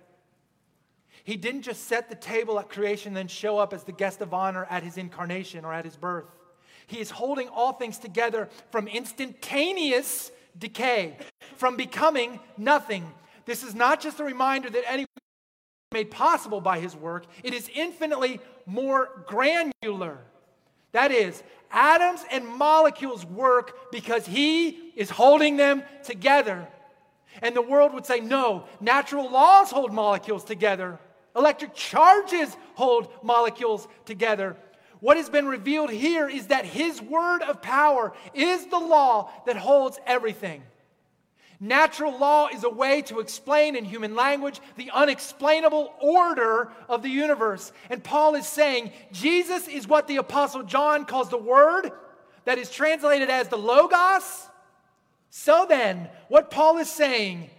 He 1.23 1.37
didn't 1.37 1.61
just 1.61 1.87
set 1.87 2.09
the 2.09 2.15
table 2.15 2.59
at 2.59 2.69
creation, 2.69 3.13
then 3.13 3.27
show 3.27 3.57
up 3.57 3.73
as 3.73 3.83
the 3.83 3.91
guest 3.91 4.21
of 4.21 4.33
honor 4.33 4.65
at 4.69 4.83
his 4.83 4.97
incarnation 4.97 5.63
or 5.63 5.73
at 5.73 5.85
his 5.85 5.95
birth. 5.95 6.25
He 6.87 6.99
is 6.99 7.11
holding 7.11 7.47
all 7.47 7.73
things 7.73 7.97
together 7.97 8.49
from 8.71 8.87
instantaneous 8.87 10.31
decay, 10.57 11.17
from 11.55 11.77
becoming 11.77 12.39
nothing. 12.57 13.09
This 13.45 13.63
is 13.63 13.73
not 13.73 14.01
just 14.01 14.19
a 14.19 14.23
reminder 14.23 14.69
that 14.69 14.83
anyone 14.87 15.07
made 15.93 16.11
possible 16.11 16.59
by 16.59 16.79
his 16.79 16.95
work, 16.95 17.25
it 17.43 17.53
is 17.53 17.69
infinitely 17.73 18.41
more 18.65 19.23
granular. 19.27 20.17
That 20.91 21.11
is, 21.11 21.41
atoms 21.71 22.25
and 22.29 22.45
molecules 22.45 23.25
work 23.25 23.91
because 23.91 24.25
he 24.25 24.91
is 24.95 25.09
holding 25.09 25.55
them 25.55 25.83
together. 26.03 26.67
And 27.41 27.55
the 27.55 27.61
world 27.61 27.93
would 27.93 28.05
say, 28.05 28.19
no, 28.19 28.65
natural 28.81 29.29
laws 29.29 29.71
hold 29.71 29.93
molecules 29.93 30.43
together. 30.43 30.99
Electric 31.35 31.73
charges 31.73 32.55
hold 32.75 33.07
molecules 33.23 33.87
together. 34.05 34.55
What 34.99 35.17
has 35.17 35.29
been 35.29 35.47
revealed 35.47 35.89
here 35.89 36.29
is 36.29 36.47
that 36.47 36.65
his 36.65 37.01
word 37.01 37.41
of 37.41 37.61
power 37.61 38.13
is 38.33 38.67
the 38.67 38.79
law 38.79 39.31
that 39.45 39.57
holds 39.57 39.99
everything. 40.05 40.63
Natural 41.63 42.17
law 42.17 42.49
is 42.53 42.65
a 42.65 42.69
way 42.69 43.03
to 43.03 43.21
explain 43.21 43.77
in 43.77 43.85
human 43.85 44.15
language 44.15 44.59
the 44.75 44.91
unexplainable 44.91 45.93
order 46.01 46.69
of 46.89 47.01
the 47.01 47.09
universe. 47.09 47.71
And 47.89 48.03
Paul 48.03 48.35
is 48.35 48.45
saying 48.45 48.91
Jesus 49.13 49.69
is 49.69 49.87
what 49.87 50.09
the 50.09 50.17
Apostle 50.17 50.63
John 50.63 51.05
calls 51.05 51.29
the 51.29 51.37
Word, 51.37 51.89
that 52.43 52.57
is 52.57 52.69
translated 52.69 53.29
as 53.29 53.47
the 53.47 53.57
Logos. 53.57 54.49
So 55.29 55.65
then, 55.69 56.09
what 56.27 56.51
Paul 56.51 56.79
is 56.79 56.91
saying, 56.91 57.49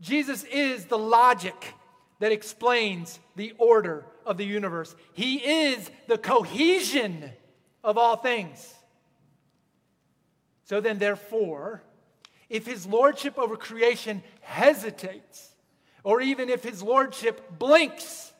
Jesus 0.00 0.42
is 0.44 0.86
the 0.86 0.96
logic 0.96 1.74
that 2.20 2.32
explains 2.32 3.20
the 3.36 3.52
order 3.58 4.06
of 4.24 4.38
the 4.38 4.46
universe. 4.46 4.96
He 5.12 5.36
is 5.36 5.90
the 6.08 6.16
cohesion 6.16 7.32
of 7.84 7.98
all 7.98 8.16
things. 8.16 8.74
So 10.64 10.80
then, 10.80 10.96
therefore, 10.96 11.82
if 12.50 12.66
his 12.66 12.84
lordship 12.84 13.38
over 13.38 13.56
creation 13.56 14.22
hesitates, 14.40 15.54
or 16.02 16.20
even 16.20 16.50
if 16.50 16.64
his 16.64 16.82
lordship 16.82 17.58
blinks, 17.58 18.32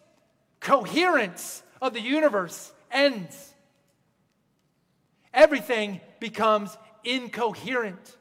coherence 0.59 1.63
of 1.81 1.95
the 1.95 2.01
universe 2.01 2.73
ends. 2.91 3.55
Everything 5.33 6.01
becomes 6.19 6.77
incoherent, 7.05 8.17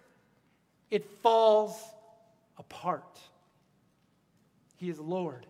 it 0.92 1.10
falls 1.22 1.76
apart. 2.58 3.20
He 4.78 4.90
is 4.90 5.00
Lord. 5.00 5.46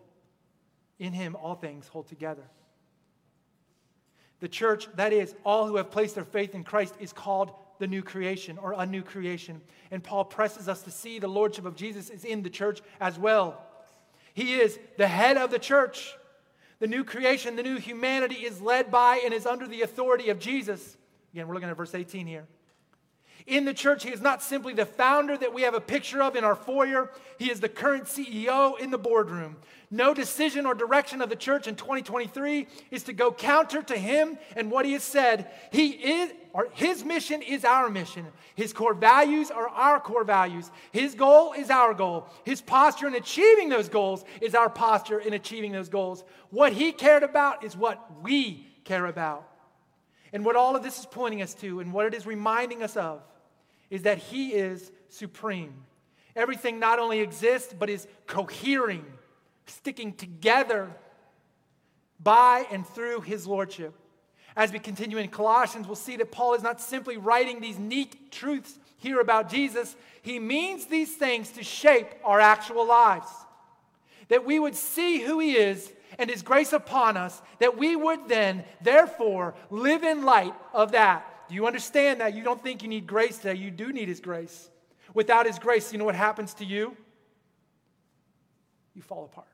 In 0.97 1.13
him, 1.13 1.35
all 1.35 1.55
things 1.55 1.87
hold 1.87 2.07
together. 2.07 2.43
The 4.39 4.47
church, 4.47 4.87
that 4.95 5.13
is, 5.13 5.35
all 5.43 5.67
who 5.67 5.75
have 5.75 5.91
placed 5.91 6.15
their 6.15 6.25
faith 6.25 6.55
in 6.55 6.63
Christ, 6.63 6.95
is 6.99 7.13
called 7.13 7.51
the 7.79 7.87
new 7.87 8.03
creation 8.03 8.57
or 8.59 8.73
a 8.77 8.85
new 8.85 9.01
creation. 9.01 9.61
And 9.89 10.03
Paul 10.03 10.25
presses 10.25 10.69
us 10.69 10.83
to 10.83 10.91
see 10.91 11.17
the 11.17 11.27
lordship 11.27 11.65
of 11.65 11.75
Jesus 11.75 12.09
is 12.09 12.23
in 12.23 12.43
the 12.43 12.49
church 12.49 12.81
as 12.99 13.17
well. 13.17 13.65
He 14.33 14.53
is 14.53 14.77
the 14.97 15.07
head 15.07 15.37
of 15.37 15.49
the 15.49 15.59
church. 15.59 16.13
The 16.79 16.87
new 16.87 17.03
creation, 17.03 17.55
the 17.55 17.63
new 17.63 17.77
humanity 17.77 18.45
is 18.45 18.61
led 18.61 18.91
by 18.91 19.21
and 19.25 19.33
is 19.33 19.45
under 19.45 19.67
the 19.67 19.81
authority 19.81 20.29
of 20.29 20.39
Jesus. 20.39 20.97
Again, 21.33 21.47
we're 21.47 21.55
looking 21.55 21.69
at 21.69 21.75
verse 21.75 21.95
18 21.95 22.27
here. 22.27 22.47
In 23.49 23.65
the 23.65 23.73
church, 23.73 24.03
he 24.03 24.11
is 24.11 24.21
not 24.21 24.43
simply 24.43 24.75
the 24.75 24.85
founder 24.85 25.35
that 25.35 25.55
we 25.55 25.63
have 25.63 25.73
a 25.73 25.81
picture 25.81 26.21
of 26.21 26.35
in 26.35 26.43
our 26.43 26.55
foyer, 26.55 27.09
he 27.39 27.49
is 27.49 27.59
the 27.59 27.67
current 27.67 28.03
CEO 28.03 28.79
in 28.79 28.91
the 28.91 28.97
boardroom. 28.99 29.57
No 29.89 30.13
decision 30.13 30.67
or 30.67 30.75
direction 30.75 31.19
of 31.19 31.29
the 31.29 31.35
church 31.35 31.67
in 31.67 31.75
2023 31.75 32.67
is 32.91 33.01
to 33.05 33.13
go 33.13 33.31
counter 33.31 33.81
to 33.81 33.97
him 33.97 34.37
and 34.55 34.69
what 34.69 34.85
he 34.85 34.93
has 34.93 35.01
said. 35.01 35.49
He 35.71 35.87
is, 35.87 36.31
his 36.73 37.03
mission 37.03 37.41
is 37.41 37.65
our 37.65 37.89
mission. 37.89 38.27
His 38.53 38.71
core 38.71 38.93
values 38.93 39.49
are 39.49 39.67
our 39.67 39.99
core 39.99 40.23
values. 40.23 40.69
His 40.91 41.15
goal 41.15 41.53
is 41.53 41.71
our 41.71 41.95
goal. 41.95 42.27
His 42.43 42.61
posture 42.61 43.07
in 43.07 43.15
achieving 43.15 43.69
those 43.69 43.89
goals 43.89 44.25
is 44.41 44.53
our 44.53 44.69
posture 44.69 45.19
in 45.19 45.33
achieving 45.33 45.71
those 45.71 45.89
goals. 45.89 46.23
What 46.51 46.71
he 46.71 46.91
cared 46.91 47.23
about 47.23 47.63
is 47.63 47.75
what 47.75 48.21
we 48.21 48.67
care 48.83 49.07
about. 49.07 49.47
And 50.33 50.45
what 50.45 50.55
all 50.55 50.75
of 50.75 50.83
this 50.83 50.99
is 50.99 51.07
pointing 51.07 51.41
us 51.41 51.55
to 51.55 51.79
and 51.79 51.91
what 51.91 52.05
it 52.05 52.13
is 52.13 52.27
reminding 52.27 52.83
us 52.83 52.95
of 52.95 53.23
is 53.89 54.03
that 54.03 54.17
He 54.17 54.53
is 54.53 54.91
supreme. 55.09 55.73
Everything 56.35 56.79
not 56.79 56.99
only 56.99 57.19
exists, 57.19 57.73
but 57.77 57.89
is 57.89 58.07
cohering, 58.27 59.05
sticking 59.65 60.13
together 60.13 60.89
by 62.19 62.65
and 62.71 62.85
through 62.85 63.21
His 63.21 63.47
Lordship. 63.47 63.93
As 64.55 64.71
we 64.71 64.79
continue 64.79 65.17
in 65.17 65.29
Colossians, 65.29 65.87
we'll 65.87 65.95
see 65.95 66.17
that 66.17 66.31
Paul 66.31 66.53
is 66.53 66.63
not 66.63 66.81
simply 66.81 67.17
writing 67.17 67.61
these 67.61 67.79
neat 67.79 68.31
truths 68.31 68.77
here 68.97 69.21
about 69.21 69.49
Jesus, 69.49 69.95
he 70.21 70.39
means 70.39 70.85
these 70.85 71.15
things 71.15 71.51
to 71.51 71.63
shape 71.63 72.07
our 72.23 72.39
actual 72.39 72.85
lives. 72.85 73.27
That 74.27 74.45
we 74.45 74.59
would 74.59 74.75
see 74.75 75.19
who 75.19 75.39
He 75.39 75.53
is 75.53 75.91
and 76.17 76.29
His 76.29 76.41
grace 76.41 76.73
upon 76.73 77.17
us, 77.17 77.41
that 77.59 77.77
we 77.77 77.95
would 77.95 78.27
then, 78.27 78.63
therefore, 78.81 79.55
live 79.69 80.03
in 80.03 80.23
light 80.23 80.53
of 80.73 80.91
that. 80.91 81.25
Do 81.49 81.55
you 81.55 81.65
understand 81.65 82.21
that? 82.21 82.35
You 82.35 82.43
don't 82.43 82.61
think 82.61 82.83
you 82.83 82.87
need 82.87 83.07
grace 83.07 83.37
today. 83.37 83.55
You 83.55 83.71
do 83.71 83.91
need 83.91 84.07
His 84.07 84.19
grace. 84.19 84.69
Without 85.13 85.47
His 85.47 85.57
grace, 85.57 85.91
you 85.91 85.97
know 85.97 86.05
what 86.05 86.15
happens 86.15 86.53
to 86.55 86.65
you? 86.65 86.95
You 88.93 89.01
fall 89.01 89.25
apart. 89.25 89.47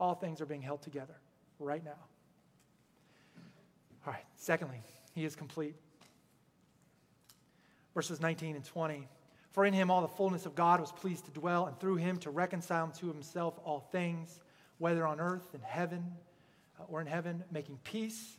All 0.00 0.14
things 0.14 0.40
are 0.40 0.46
being 0.46 0.62
held 0.62 0.82
together 0.82 1.14
right 1.58 1.84
now. 1.84 1.90
All 4.06 4.12
right, 4.12 4.24
secondly, 4.36 4.82
He 5.14 5.24
is 5.24 5.36
complete. 5.36 5.74
Verses 7.94 8.20
19 8.20 8.56
and 8.56 8.64
20. 8.64 9.06
For 9.52 9.66
in 9.66 9.74
him 9.74 9.90
all 9.90 10.00
the 10.00 10.08
fullness 10.08 10.46
of 10.46 10.54
God 10.54 10.80
was 10.80 10.90
pleased 10.90 11.26
to 11.26 11.30
dwell, 11.30 11.66
and 11.66 11.78
through 11.78 11.96
him 11.96 12.16
to 12.20 12.30
reconcile 12.30 12.88
to 12.88 13.06
himself 13.06 13.60
all 13.64 13.80
things, 13.92 14.40
whether 14.78 15.06
on 15.06 15.20
earth, 15.20 15.54
in 15.54 15.60
heaven, 15.60 16.10
uh, 16.80 16.84
or 16.88 17.02
in 17.02 17.06
heaven, 17.06 17.44
making 17.50 17.78
peace 17.84 18.38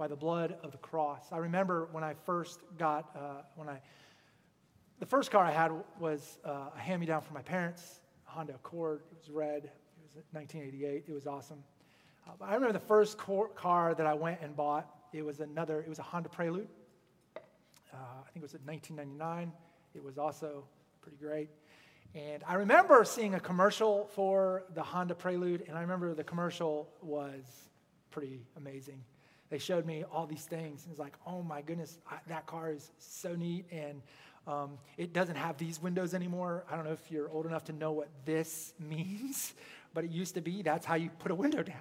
by 0.00 0.08
the 0.08 0.16
blood 0.16 0.56
of 0.62 0.72
the 0.72 0.78
cross. 0.78 1.26
I 1.30 1.36
remember 1.36 1.86
when 1.92 2.02
I 2.02 2.14
first 2.24 2.60
got, 2.78 3.14
uh, 3.14 3.42
when 3.54 3.68
I, 3.68 3.82
the 4.98 5.04
first 5.04 5.30
car 5.30 5.44
I 5.44 5.50
had 5.50 5.72
was 5.98 6.38
uh, 6.42 6.70
a 6.74 6.78
hand 6.78 7.00
me 7.00 7.06
down 7.06 7.20
from 7.20 7.34
my 7.34 7.42
parents, 7.42 8.00
Honda 8.24 8.54
Accord. 8.54 9.02
It 9.12 9.18
was 9.18 9.28
red. 9.28 9.64
It 9.64 10.16
was 10.16 10.24
1988. 10.32 11.04
It 11.06 11.12
was 11.12 11.26
awesome. 11.26 11.62
Uh, 12.26 12.42
I 12.42 12.54
remember 12.54 12.72
the 12.72 12.86
first 12.86 13.18
car 13.18 13.94
that 13.94 14.06
I 14.06 14.14
went 14.14 14.40
and 14.40 14.56
bought. 14.56 14.88
It 15.12 15.22
was 15.22 15.40
another, 15.40 15.82
it 15.82 15.88
was 15.90 15.98
a 15.98 16.02
Honda 16.02 16.30
Prelude. 16.30 16.68
Uh, 17.36 17.40
I 17.92 18.30
think 18.32 18.36
it 18.36 18.42
was 18.42 18.54
in 18.54 18.64
1999. 18.64 19.52
It 19.94 20.02
was 20.02 20.16
also 20.16 20.64
pretty 21.02 21.18
great. 21.18 21.50
And 22.14 22.42
I 22.46 22.54
remember 22.54 23.04
seeing 23.04 23.34
a 23.34 23.40
commercial 23.40 24.08
for 24.14 24.64
the 24.72 24.82
Honda 24.82 25.14
Prelude, 25.14 25.64
and 25.68 25.76
I 25.76 25.82
remember 25.82 26.14
the 26.14 26.24
commercial 26.24 26.88
was 27.02 27.44
pretty 28.10 28.40
amazing 28.56 29.04
they 29.50 29.58
showed 29.58 29.84
me 29.84 30.04
all 30.10 30.26
these 30.26 30.44
things. 30.44 30.84
And 30.84 30.92
it's 30.92 31.00
like, 31.00 31.14
oh 31.26 31.42
my 31.42 31.60
goodness, 31.60 31.98
I, 32.10 32.16
that 32.28 32.46
car 32.46 32.72
is 32.72 32.90
so 32.98 33.34
neat. 33.34 33.66
And 33.70 34.00
um, 34.46 34.78
it 34.96 35.12
doesn't 35.12 35.36
have 35.36 35.58
these 35.58 35.82
windows 35.82 36.14
anymore. 36.14 36.64
I 36.70 36.76
don't 36.76 36.84
know 36.84 36.92
if 36.92 37.10
you're 37.10 37.28
old 37.28 37.46
enough 37.46 37.64
to 37.64 37.72
know 37.72 37.92
what 37.92 38.08
this 38.24 38.72
means, 38.78 39.52
but 39.92 40.04
it 40.04 40.10
used 40.10 40.34
to 40.34 40.40
be 40.40 40.62
that's 40.62 40.86
how 40.86 40.94
you 40.94 41.10
put 41.18 41.30
a 41.30 41.34
window 41.34 41.62
down. 41.62 41.76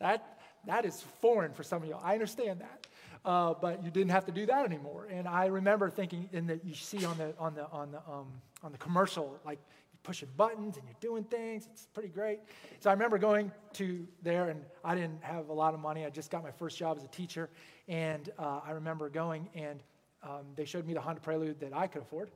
That, 0.00 0.38
that 0.66 0.84
is 0.84 1.02
foreign 1.20 1.52
for 1.52 1.62
some 1.62 1.82
of 1.82 1.88
you. 1.88 1.96
I 2.02 2.14
understand 2.14 2.60
that. 2.60 2.86
Uh, 3.24 3.54
but 3.54 3.82
you 3.82 3.90
didn't 3.90 4.10
have 4.10 4.26
to 4.26 4.32
do 4.32 4.44
that 4.46 4.66
anymore. 4.66 5.08
And 5.10 5.26
I 5.26 5.46
remember 5.46 5.88
thinking, 5.88 6.28
in 6.32 6.46
that 6.48 6.64
you 6.64 6.74
see 6.74 7.06
on 7.06 7.16
the 7.16 7.32
on 7.38 7.54
the 7.54 7.66
on 7.70 7.90
the 7.90 7.98
um, 8.00 8.26
on 8.62 8.70
the 8.70 8.76
commercial, 8.76 9.40
like 9.46 9.58
pushing 10.04 10.28
buttons 10.36 10.76
and 10.76 10.86
you're 10.86 10.96
doing 11.00 11.24
things. 11.24 11.66
It's 11.72 11.86
pretty 11.86 12.10
great. 12.10 12.38
So 12.78 12.90
I 12.90 12.92
remember 12.92 13.18
going 13.18 13.50
to 13.74 14.06
there, 14.22 14.50
and 14.50 14.62
I 14.84 14.94
didn't 14.94 15.24
have 15.24 15.48
a 15.48 15.52
lot 15.52 15.74
of 15.74 15.80
money. 15.80 16.04
I 16.04 16.10
just 16.10 16.30
got 16.30 16.44
my 16.44 16.52
first 16.52 16.78
job 16.78 16.96
as 16.96 17.02
a 17.02 17.08
teacher. 17.08 17.50
And 17.88 18.30
uh, 18.38 18.60
I 18.64 18.70
remember 18.72 19.08
going, 19.08 19.48
and 19.54 19.82
um, 20.22 20.44
they 20.54 20.64
showed 20.64 20.86
me 20.86 20.94
the 20.94 21.00
Honda 21.00 21.20
Prelude 21.20 21.58
that 21.60 21.74
I 21.74 21.88
could 21.88 22.02
afford. 22.02 22.30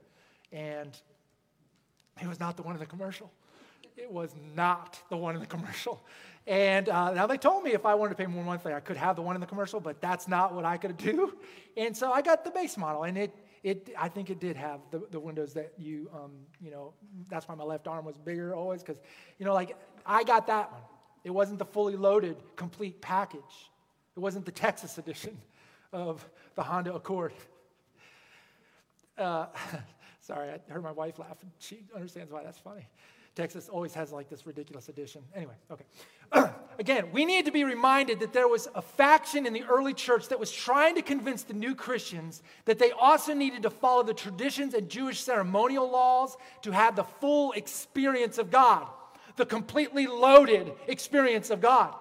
And 0.51 0.99
it 2.21 2.27
was 2.27 2.41
not 2.41 2.57
the 2.57 2.63
one 2.63 2.75
in 2.75 2.81
the 2.81 2.87
commercial. 2.87 3.31
It 3.97 4.11
was 4.11 4.35
not 4.55 4.99
the 5.11 5.17
one 5.17 5.35
in 5.35 5.41
the 5.41 5.47
commercial. 5.47 6.01
And 6.47 6.89
uh, 6.89 7.13
now 7.13 7.27
they 7.27 7.37
told 7.37 7.63
me 7.65 7.73
if 7.73 7.85
I 7.85 7.95
wanted 7.95 8.11
to 8.11 8.17
pay 8.17 8.27
more 8.27 8.45
monthly, 8.45 8.73
I 8.73 8.81
could 8.81 8.97
have 8.97 9.17
the 9.17 9.23
one 9.23 9.37
in 9.37 9.41
the 9.41 9.47
commercial, 9.47 9.81
but 9.81 10.01
that's 10.01 10.27
not 10.27 10.55
what 10.55 10.65
I 10.65 10.79
could 10.79 10.97
do. 10.97 11.35
And 11.77 11.97
so 11.97 12.11
I 12.11 12.23
got 12.23 12.45
the 12.45 12.51
base 12.51 12.79
model, 12.79 13.05
and 13.05 13.19
it 13.19 13.35
it, 13.63 13.91
I 13.99 14.09
think 14.09 14.31
it 14.31 14.41
did 14.41 14.57
have 14.57 14.81
the, 14.91 15.03
the 15.11 15.21
windows 15.21 15.55
that 15.55 15.73
you, 15.77 16.11
um, 16.15 16.33
you 16.61 16.71
know, 16.71 16.95
that's 17.29 17.49
why 17.49 17.55
my 17.55 17.65
left 17.65 17.87
arm 17.87 18.05
was 18.05 18.17
bigger 18.17 18.55
always, 18.55 18.83
because, 18.83 19.01
you 19.39 19.47
know, 19.47 19.55
like 19.55 19.77
I 20.07 20.25
got 20.25 20.47
that 20.47 20.73
one. 20.73 20.81
It 21.25 21.31
wasn't 21.31 21.59
the 21.59 21.65
fully 21.65 21.97
loaded, 21.97 22.37
complete 22.57 23.01
package. 23.01 23.71
It 24.17 24.21
wasn't 24.21 24.47
the 24.47 24.53
Texas 24.53 24.99
edition 24.99 25.37
of 25.93 26.29
the 26.55 26.63
Honda 26.63 26.95
Accord. 26.95 27.33
Uh, 29.17 29.47
sorry, 30.21 30.51
I 30.51 30.73
heard 30.73 30.83
my 30.83 30.93
wife 30.93 31.19
laugh, 31.19 31.37
and 31.43 31.51
she 31.59 31.81
understands 31.95 32.33
why 32.33 32.45
that's 32.45 32.59
funny. 32.59 32.87
Texas 33.39 33.69
always 33.69 33.95
has 33.95 34.11
like 34.11 34.29
this 34.29 34.49
ridiculous 34.49 34.89
edition. 34.89 35.23
Anyway, 35.33 35.55
okay. 35.71 35.85
Again, 36.81 37.13
we 37.13 37.25
need 37.25 37.45
to 37.45 37.53
be 37.53 37.63
reminded 37.63 38.19
that 38.19 38.33
there 38.33 38.49
was 38.49 38.67
a 38.75 38.83
faction 38.83 39.47
in 39.47 39.53
the 39.53 39.63
early 39.63 39.95
church 39.95 40.27
that 40.31 40.41
was 40.41 40.51
trying 40.51 40.97
to 40.97 41.03
convince 41.03 41.45
the 41.45 41.53
new 41.53 41.77
Christians 41.77 42.43
that 42.65 42.81
they 42.81 42.91
also 42.91 43.35
needed 43.35 43.63
to 43.63 43.71
follow 43.71 44.03
the 44.03 44.13
traditions 44.13 44.75
and 44.75 44.89
Jewish 44.89 45.21
ceremonial 45.21 45.89
laws 45.89 46.37
to 46.63 46.73
have 46.73 46.97
the 46.97 47.05
full 47.05 47.53
experience 47.53 48.39
of 48.39 48.51
God, 48.51 48.89
the 49.37 49.47
completely 49.47 50.09
loaded 50.09 50.73
experience 50.89 51.51
of 51.51 51.61
God. 51.61 51.95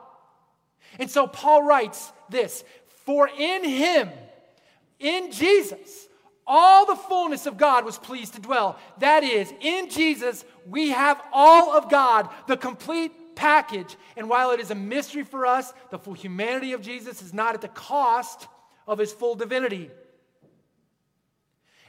And 0.98 1.08
so 1.08 1.27
Paul 1.27 1.62
writes 1.62 2.12
this 2.32 2.63
For 3.06 3.29
in 3.29 3.63
him, 3.63 4.10
in 5.00 5.32
Jesus, 5.32 6.07
all 6.48 6.86
the 6.86 6.96
fullness 6.96 7.46
of 7.46 7.58
God 7.58 7.84
was 7.84 7.98
pleased 7.98 8.36
to 8.36 8.42
dwell. 8.42 8.80
That 9.00 9.24
is, 9.24 9.54
in 9.60 9.89
Jesus, 9.89 10.46
we 10.66 10.89
have 10.89 11.22
all 11.34 11.77
of 11.77 11.89
God, 11.89 12.30
the 12.48 12.58
complete 12.58 13.12
package. 13.36 13.96
And 14.16 14.30
while 14.30 14.51
it 14.51 14.60
is 14.60 14.72
a 14.72 14.75
mystery 14.75 15.24
for 15.24 15.46
us, 15.46 15.74
the 15.92 16.00
full 16.00 16.13
humanity 16.13 16.74
of 16.74 16.82
Jesus 16.82 17.22
is 17.22 17.34
not 17.34 17.54
at 17.54 17.62
the 17.62 17.68
cost 17.68 18.48
of 18.88 18.98
his 18.98 19.12
full 19.12 19.36
divinity. 19.36 19.92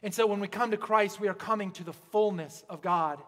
And 0.03 0.12
so 0.15 0.27
when 0.27 0.41
we 0.41 0.49
come 0.49 0.71
to 0.73 0.77
Christ, 0.77 1.21
we 1.21 1.29
are 1.29 1.35
coming 1.35 1.73
to 1.73 1.85
the 1.85 1.93
fullness 1.93 2.65
of 2.69 2.83
God. 2.83 3.19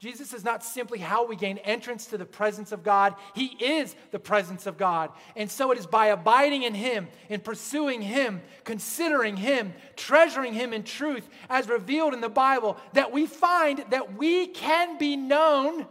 Jesus 0.00 0.32
is 0.32 0.42
not 0.42 0.64
simply 0.64 0.98
how 0.98 1.26
we 1.26 1.36
gain 1.36 1.58
entrance 1.58 2.06
to 2.06 2.16
the 2.16 2.24
presence 2.24 2.72
of 2.72 2.82
God, 2.82 3.14
He 3.34 3.48
is 3.62 3.94
the 4.12 4.18
presence 4.18 4.66
of 4.66 4.78
God. 4.78 5.10
And 5.36 5.50
so 5.50 5.72
it 5.72 5.78
is 5.78 5.86
by 5.86 6.06
abiding 6.06 6.62
in 6.62 6.72
Him, 6.72 7.08
in 7.28 7.40
pursuing 7.40 8.00
Him, 8.00 8.40
considering 8.64 9.36
Him, 9.36 9.74
treasuring 9.96 10.54
Him 10.54 10.72
in 10.72 10.84
truth, 10.84 11.28
as 11.50 11.68
revealed 11.68 12.14
in 12.14 12.22
the 12.22 12.30
Bible, 12.30 12.78
that 12.94 13.12
we 13.12 13.26
find 13.26 13.84
that 13.90 14.16
we 14.16 14.46
can 14.46 14.96
be 14.96 15.16
known 15.16 15.86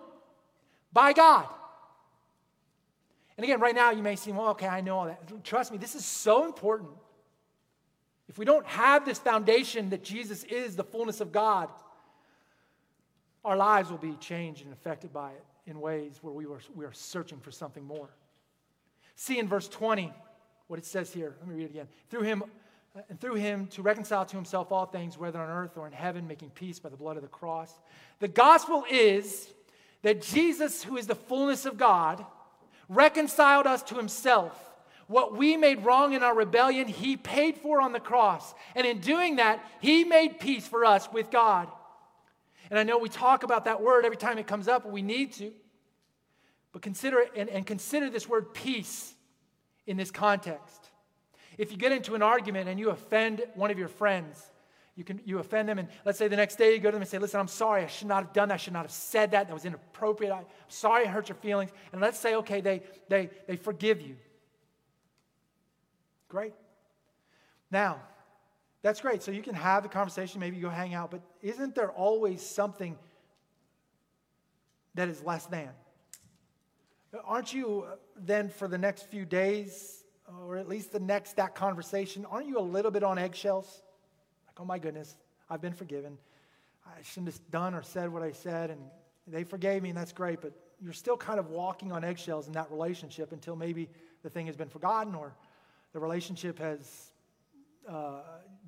by 0.91 1.13
God. 1.13 1.47
And 3.37 3.43
again, 3.43 3.59
right 3.59 3.75
now 3.75 3.91
you 3.91 4.01
may 4.01 4.15
seem, 4.15 4.37
well, 4.37 4.49
okay, 4.49 4.67
I 4.67 4.81
know 4.81 4.97
all 4.97 5.05
that. 5.05 5.43
Trust 5.43 5.71
me, 5.71 5.77
this 5.77 5.93
is 5.93 6.03
so 6.03 6.45
important. 6.45 6.89
If 8.27 8.39
we 8.39 8.45
don't 8.45 8.65
have 8.65 9.05
this 9.05 9.19
foundation 9.19 9.91
that 9.91 10.03
Jesus 10.03 10.43
is 10.45 10.75
the 10.75 10.83
fullness 10.83 11.21
of 11.21 11.31
God, 11.31 11.69
our 13.45 13.55
lives 13.55 13.89
will 13.89 13.97
be 13.97 14.15
changed 14.15 14.63
and 14.63 14.73
affected 14.73 15.13
by 15.13 15.31
it 15.31 15.43
in 15.65 15.79
ways 15.79 16.19
where 16.21 16.33
we, 16.33 16.45
were, 16.45 16.59
we 16.75 16.85
are 16.85 16.93
searching 16.93 17.39
for 17.39 17.51
something 17.51 17.83
more. 17.83 18.09
See 19.15 19.39
in 19.39 19.47
verse 19.47 19.67
20 19.67 20.11
what 20.67 20.79
it 20.79 20.85
says 20.85 21.13
here. 21.13 21.35
Let 21.39 21.47
me 21.47 21.55
read 21.55 21.65
it 21.65 21.71
again. 21.71 21.87
Through 22.09 22.23
him, 22.23 22.43
and 23.09 23.19
through 23.19 23.35
him 23.35 23.67
to 23.67 23.81
reconcile 23.81 24.25
to 24.25 24.35
himself 24.35 24.71
all 24.71 24.85
things, 24.85 25.17
whether 25.17 25.39
on 25.39 25.49
earth 25.49 25.77
or 25.77 25.87
in 25.87 25.93
heaven, 25.93 26.27
making 26.27 26.49
peace 26.51 26.79
by 26.79 26.89
the 26.89 26.97
blood 26.97 27.17
of 27.17 27.21
the 27.21 27.29
cross. 27.29 27.73
The 28.19 28.27
gospel 28.27 28.83
is 28.89 29.49
that 30.01 30.21
Jesus, 30.21 30.83
who 30.83 30.97
is 30.97 31.07
the 31.07 31.15
fullness 31.15 31.65
of 31.65 31.77
God, 31.77 32.25
reconciled 32.87 33.67
us 33.67 33.83
to 33.83 33.95
himself. 33.95 34.53
What 35.07 35.35
we 35.35 35.57
made 35.57 35.83
wrong 35.83 36.13
in 36.13 36.23
our 36.23 36.35
rebellion, 36.35 36.87
he 36.87 37.17
paid 37.17 37.57
for 37.57 37.81
on 37.81 37.93
the 37.93 37.99
cross. 37.99 38.53
And 38.75 38.85
in 38.85 38.99
doing 38.99 39.37
that, 39.37 39.63
he 39.81 40.03
made 40.03 40.39
peace 40.39 40.67
for 40.67 40.85
us 40.85 41.11
with 41.11 41.31
God. 41.31 41.67
And 42.69 42.77
I 42.77 42.83
know 42.83 42.97
we 42.97 43.09
talk 43.09 43.43
about 43.43 43.65
that 43.65 43.81
word 43.81 44.05
every 44.05 44.17
time 44.17 44.37
it 44.37 44.47
comes 44.47 44.67
up, 44.67 44.85
we 44.85 45.01
need 45.01 45.33
to. 45.33 45.51
But 46.71 46.81
consider 46.81 47.19
it 47.19 47.31
and, 47.35 47.49
and 47.49 47.65
consider 47.65 48.09
this 48.09 48.29
word 48.29 48.53
peace 48.53 49.13
in 49.87 49.97
this 49.97 50.11
context. 50.11 50.89
If 51.57 51.71
you 51.71 51.77
get 51.77 51.91
into 51.91 52.15
an 52.15 52.21
argument 52.21 52.69
and 52.69 52.79
you 52.79 52.91
offend 52.91 53.41
one 53.55 53.71
of 53.71 53.79
your 53.79 53.87
friends, 53.87 54.41
you 54.95 55.03
can 55.03 55.21
you 55.23 55.39
offend 55.39 55.69
them, 55.69 55.79
and 55.79 55.87
let's 56.03 56.17
say 56.17 56.27
the 56.27 56.35
next 56.35 56.57
day 56.57 56.73
you 56.73 56.79
go 56.79 56.89
to 56.89 56.93
them 56.93 57.01
and 57.01 57.09
say, 57.09 57.19
Listen, 57.19 57.39
I'm 57.39 57.47
sorry, 57.47 57.83
I 57.83 57.87
should 57.87 58.07
not 58.07 58.25
have 58.25 58.33
done 58.33 58.49
that, 58.49 58.55
I 58.55 58.57
should 58.57 58.73
not 58.73 58.83
have 58.83 58.91
said 58.91 59.31
that, 59.31 59.47
that 59.47 59.53
was 59.53 59.63
inappropriate. 59.63 60.33
I'm 60.33 60.45
sorry 60.67 61.05
I 61.05 61.09
hurt 61.09 61.29
your 61.29 61.37
feelings. 61.37 61.71
And 61.93 62.01
let's 62.01 62.19
say, 62.19 62.35
okay, 62.35 62.59
they 62.59 62.83
they 63.07 63.29
they 63.47 63.55
forgive 63.55 64.01
you. 64.01 64.17
Great. 66.27 66.53
Now, 67.71 68.01
that's 68.81 69.01
great. 69.01 69.21
So 69.21 69.31
you 69.31 69.41
can 69.41 69.55
have 69.55 69.83
the 69.83 69.89
conversation, 69.89 70.39
maybe 70.39 70.55
you 70.55 70.63
go 70.63 70.69
hang 70.69 70.93
out, 70.93 71.11
but 71.11 71.21
isn't 71.41 71.75
there 71.75 71.91
always 71.91 72.41
something 72.41 72.97
that 74.95 75.09
is 75.09 75.21
less 75.23 75.45
than? 75.47 75.69
Aren't 77.25 77.53
you 77.53 77.85
uh, 77.87 77.95
then 78.15 78.49
for 78.49 78.67
the 78.67 78.77
next 78.77 79.07
few 79.09 79.25
days, 79.25 80.03
or 80.45 80.57
at 80.57 80.69
least 80.69 80.91
the 80.91 80.99
next 80.99 81.37
that 81.37 81.55
conversation, 81.55 82.25
aren't 82.25 82.47
you 82.47 82.59
a 82.59 82.61
little 82.61 82.91
bit 82.91 83.03
on 83.03 83.17
eggshells? 83.17 83.81
Like, 84.47 84.59
oh 84.59 84.65
my 84.65 84.77
goodness, 84.77 85.15
I've 85.49 85.61
been 85.61 85.73
forgiven. 85.73 86.17
I 86.85 87.01
shouldn't 87.01 87.33
have 87.33 87.51
done 87.51 87.73
or 87.73 87.81
said 87.81 88.11
what 88.11 88.21
I 88.21 88.31
said, 88.31 88.69
and 88.69 88.79
they 89.27 89.43
forgave 89.43 89.83
me, 89.83 89.89
and 89.89 89.97
that's 89.97 90.11
great, 90.11 90.39
but 90.41 90.53
you're 90.81 90.93
still 90.93 91.17
kind 91.17 91.39
of 91.39 91.49
walking 91.49 91.91
on 91.91 92.03
eggshells 92.03 92.47
in 92.47 92.53
that 92.53 92.71
relationship 92.71 93.31
until 93.31 93.55
maybe 93.55 93.89
the 94.23 94.29
thing 94.29 94.45
has 94.45 94.55
been 94.55 94.69
forgotten 94.69 95.15
or 95.15 95.33
the 95.93 95.99
relationship 95.99 96.59
has 96.59 97.11
uh, 97.87 98.21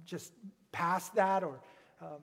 just 0.05 0.33
past 0.71 1.15
that, 1.15 1.43
or 1.43 1.59
um, 2.01 2.19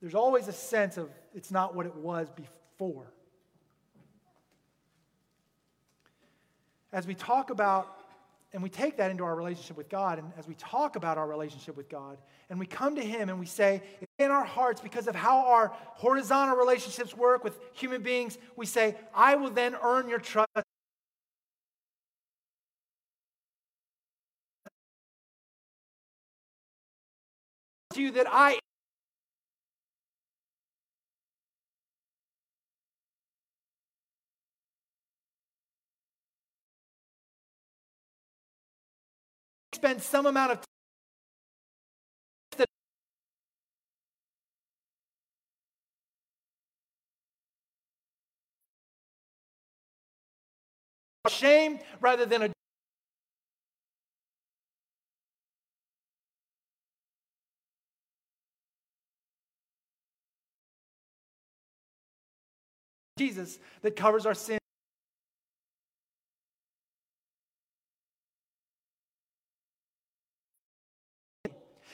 there's 0.00 0.14
always 0.14 0.48
a 0.48 0.52
sense 0.52 0.96
of 0.96 1.10
it's 1.34 1.50
not 1.50 1.74
what 1.74 1.86
it 1.86 1.94
was 1.94 2.28
before. 2.30 3.12
As 6.92 7.06
we 7.06 7.14
talk 7.14 7.50
about, 7.50 7.96
and 8.52 8.62
we 8.62 8.68
take 8.68 8.96
that 8.96 9.10
into 9.10 9.22
our 9.22 9.34
relationship 9.36 9.76
with 9.76 9.88
God, 9.88 10.18
and 10.18 10.32
as 10.36 10.48
we 10.48 10.54
talk 10.54 10.96
about 10.96 11.18
our 11.18 11.28
relationship 11.28 11.76
with 11.76 11.88
God, 11.88 12.18
and 12.48 12.58
we 12.58 12.66
come 12.66 12.96
to 12.96 13.02
Him 13.02 13.28
and 13.28 13.38
we 13.38 13.46
say, 13.46 13.82
in 14.18 14.30
our 14.30 14.44
hearts, 14.44 14.80
because 14.80 15.06
of 15.06 15.14
how 15.14 15.46
our 15.46 15.72
horizontal 15.94 16.56
relationships 16.56 17.16
work 17.16 17.44
with 17.44 17.60
human 17.74 18.02
beings, 18.02 18.38
we 18.56 18.66
say, 18.66 18.96
I 19.14 19.36
will 19.36 19.50
then 19.50 19.76
earn 19.82 20.08
your 20.08 20.18
trust 20.18 20.48
you 28.00 28.10
that 28.12 28.26
I 28.30 28.58
spend 39.74 40.02
some 40.02 40.26
amount 40.26 40.52
of 40.52 40.58
time 40.58 40.64
shame 51.28 51.78
rather 52.00 52.26
than 52.26 52.42
a 52.42 52.59
Jesus 63.20 63.58
that 63.82 63.96
covers 63.96 64.24
our 64.24 64.32
sin. 64.32 64.58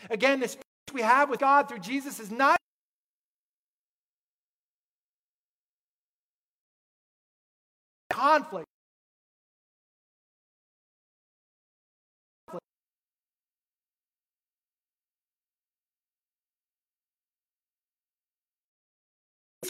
Again, 0.09 0.39
this 0.39 0.57
we 0.95 1.03
have 1.03 1.29
with 1.29 1.41
God 1.41 1.69
through 1.69 1.81
Jesus 1.81 2.21
is 2.21 2.31
not 2.31 2.57
conflict. 8.09 8.66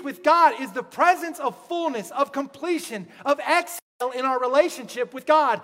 With 0.03 0.23
God 0.23 0.61
is 0.61 0.73
the 0.73 0.83
presence 0.83 1.39
of 1.39 1.57
fullness, 1.67 2.11
of 2.11 2.33
completion, 2.33 3.07
of 3.25 3.39
excel 3.41 4.11
in 4.15 4.25
our 4.25 4.41
relationship 4.41 5.15
with 5.15 5.27
God. 5.27 5.61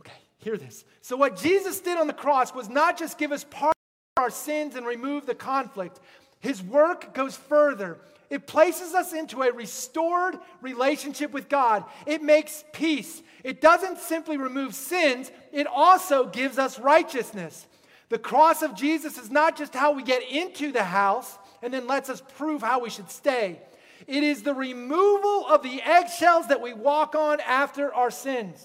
Okay, 0.00 0.12
hear 0.38 0.56
this. 0.56 0.84
So, 1.00 1.16
what 1.16 1.36
Jesus 1.36 1.80
did 1.80 1.98
on 1.98 2.06
the 2.06 2.12
cross 2.12 2.54
was 2.54 2.68
not 2.68 2.98
just 2.98 3.18
give 3.18 3.32
us 3.32 3.44
part 3.44 3.74
of 4.16 4.22
our 4.22 4.30
sins 4.30 4.74
and 4.76 4.86
remove 4.86 5.26
the 5.26 5.34
conflict, 5.34 6.00
His 6.40 6.62
work 6.62 7.14
goes 7.14 7.36
further. 7.36 7.98
It 8.30 8.46
places 8.46 8.94
us 8.94 9.12
into 9.12 9.42
a 9.42 9.52
restored 9.52 10.38
relationship 10.60 11.32
with 11.32 11.48
God. 11.48 11.84
It 12.06 12.22
makes 12.22 12.64
peace. 12.72 13.22
It 13.44 13.60
doesn't 13.60 13.98
simply 13.98 14.38
remove 14.38 14.74
sins, 14.74 15.30
it 15.52 15.66
also 15.66 16.26
gives 16.26 16.58
us 16.58 16.78
righteousness. 16.78 17.66
The 18.08 18.18
cross 18.18 18.62
of 18.62 18.74
Jesus 18.74 19.18
is 19.18 19.30
not 19.30 19.56
just 19.56 19.74
how 19.74 19.92
we 19.92 20.02
get 20.02 20.22
into 20.30 20.72
the 20.72 20.84
house 20.84 21.38
and 21.64 21.72
then 21.72 21.86
lets 21.86 22.10
us 22.10 22.22
prove 22.36 22.60
how 22.60 22.78
we 22.80 22.90
should 22.90 23.10
stay. 23.10 23.58
It 24.06 24.22
is 24.22 24.42
the 24.42 24.54
removal 24.54 25.46
of 25.46 25.62
the 25.62 25.80
eggshells 25.82 26.48
that 26.48 26.60
we 26.60 26.74
walk 26.74 27.14
on 27.14 27.40
after 27.40 27.92
our 27.92 28.10
sins. 28.10 28.62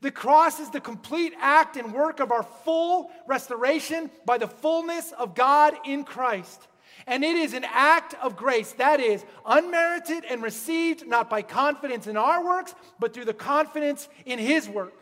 The 0.00 0.12
cross 0.12 0.60
is 0.60 0.70
the 0.70 0.80
complete 0.80 1.32
act 1.40 1.76
and 1.76 1.92
work 1.92 2.20
of 2.20 2.30
our 2.30 2.44
full 2.44 3.10
restoration 3.26 4.10
by 4.24 4.38
the 4.38 4.46
fullness 4.46 5.12
of 5.12 5.34
God 5.34 5.74
in 5.84 6.04
Christ. 6.04 6.68
And 7.08 7.24
it 7.24 7.34
is 7.34 7.52
an 7.52 7.64
act 7.68 8.14
of 8.22 8.36
grace, 8.36 8.72
that 8.74 9.00
is, 9.00 9.24
unmerited 9.44 10.24
and 10.24 10.40
received 10.40 11.06
not 11.06 11.28
by 11.28 11.42
confidence 11.42 12.06
in 12.06 12.16
our 12.16 12.44
works, 12.44 12.76
but 13.00 13.12
through 13.12 13.24
the 13.24 13.34
confidence 13.34 14.08
in 14.24 14.38
His 14.38 14.68
work. 14.68 15.01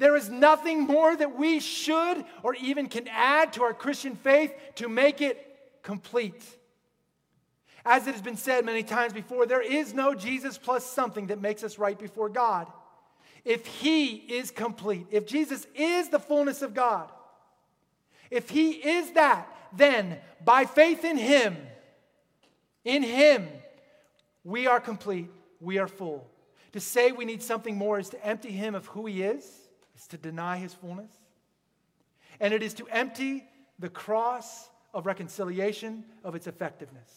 There 0.00 0.16
is 0.16 0.30
nothing 0.30 0.80
more 0.84 1.14
that 1.14 1.38
we 1.38 1.60
should 1.60 2.24
or 2.42 2.54
even 2.54 2.88
can 2.88 3.06
add 3.06 3.52
to 3.52 3.62
our 3.62 3.74
Christian 3.74 4.16
faith 4.16 4.50
to 4.76 4.88
make 4.88 5.20
it 5.20 5.36
complete. 5.82 6.42
As 7.84 8.06
it 8.06 8.12
has 8.12 8.22
been 8.22 8.38
said 8.38 8.64
many 8.64 8.82
times 8.82 9.12
before, 9.12 9.44
there 9.44 9.60
is 9.60 9.92
no 9.92 10.14
Jesus 10.14 10.56
plus 10.56 10.86
something 10.86 11.26
that 11.26 11.42
makes 11.42 11.62
us 11.62 11.78
right 11.78 11.98
before 11.98 12.30
God. 12.30 12.66
If 13.44 13.66
He 13.66 14.14
is 14.14 14.50
complete, 14.50 15.06
if 15.10 15.26
Jesus 15.26 15.66
is 15.74 16.08
the 16.08 16.18
fullness 16.18 16.62
of 16.62 16.72
God, 16.72 17.10
if 18.30 18.48
He 18.48 18.70
is 18.70 19.12
that, 19.12 19.54
then 19.76 20.16
by 20.42 20.64
faith 20.64 21.04
in 21.04 21.18
Him, 21.18 21.58
in 22.86 23.02
Him, 23.02 23.46
we 24.44 24.66
are 24.66 24.80
complete, 24.80 25.28
we 25.60 25.76
are 25.76 25.88
full. 25.88 26.26
To 26.72 26.80
say 26.80 27.12
we 27.12 27.26
need 27.26 27.42
something 27.42 27.76
more 27.76 27.98
is 27.98 28.08
to 28.10 28.26
empty 28.26 28.50
Him 28.50 28.74
of 28.74 28.86
who 28.86 29.04
He 29.04 29.22
is, 29.22 29.59
is 30.00 30.06
to 30.08 30.16
deny 30.16 30.56
His 30.56 30.72
fullness. 30.74 31.12
And 32.40 32.54
it 32.54 32.62
is 32.62 32.74
to 32.74 32.86
empty 32.88 33.44
the 33.78 33.90
cross 33.90 34.70
of 34.94 35.06
reconciliation 35.06 36.04
of 36.24 36.34
its 36.34 36.46
effectiveness. 36.46 37.10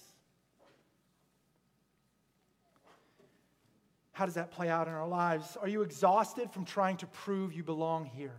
How 4.12 4.26
does 4.26 4.36
that 4.36 4.52
play 4.52 4.70
out 4.70 4.88
in 4.88 4.94
our 4.94 5.08
lives? 5.08 5.58
Are 5.60 5.68
you 5.68 5.82
exhausted 5.82 6.52
from 6.52 6.66
trying 6.66 6.98
to 6.98 7.08
prove 7.08 7.54
you 7.54 7.64
belong 7.64 8.06
here? 8.06 8.36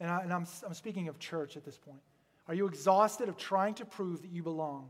And, 0.00 0.10
I, 0.10 0.22
am 0.22 0.46
I'm 0.66 0.74
speaking 0.74 1.08
of 1.08 1.18
church 1.18 1.56
at 1.56 1.64
this 1.64 1.78
point. 1.78 2.00
Are 2.48 2.54
you 2.54 2.66
exhausted 2.66 3.28
of 3.28 3.36
trying 3.36 3.74
to 3.74 3.84
prove 3.84 4.22
that 4.22 4.32
you 4.32 4.42
belong? 4.42 4.88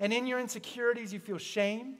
And 0.00 0.12
in 0.12 0.26
your 0.26 0.40
insecurities, 0.40 1.12
you 1.12 1.20
feel 1.20 1.38
shame. 1.38 1.96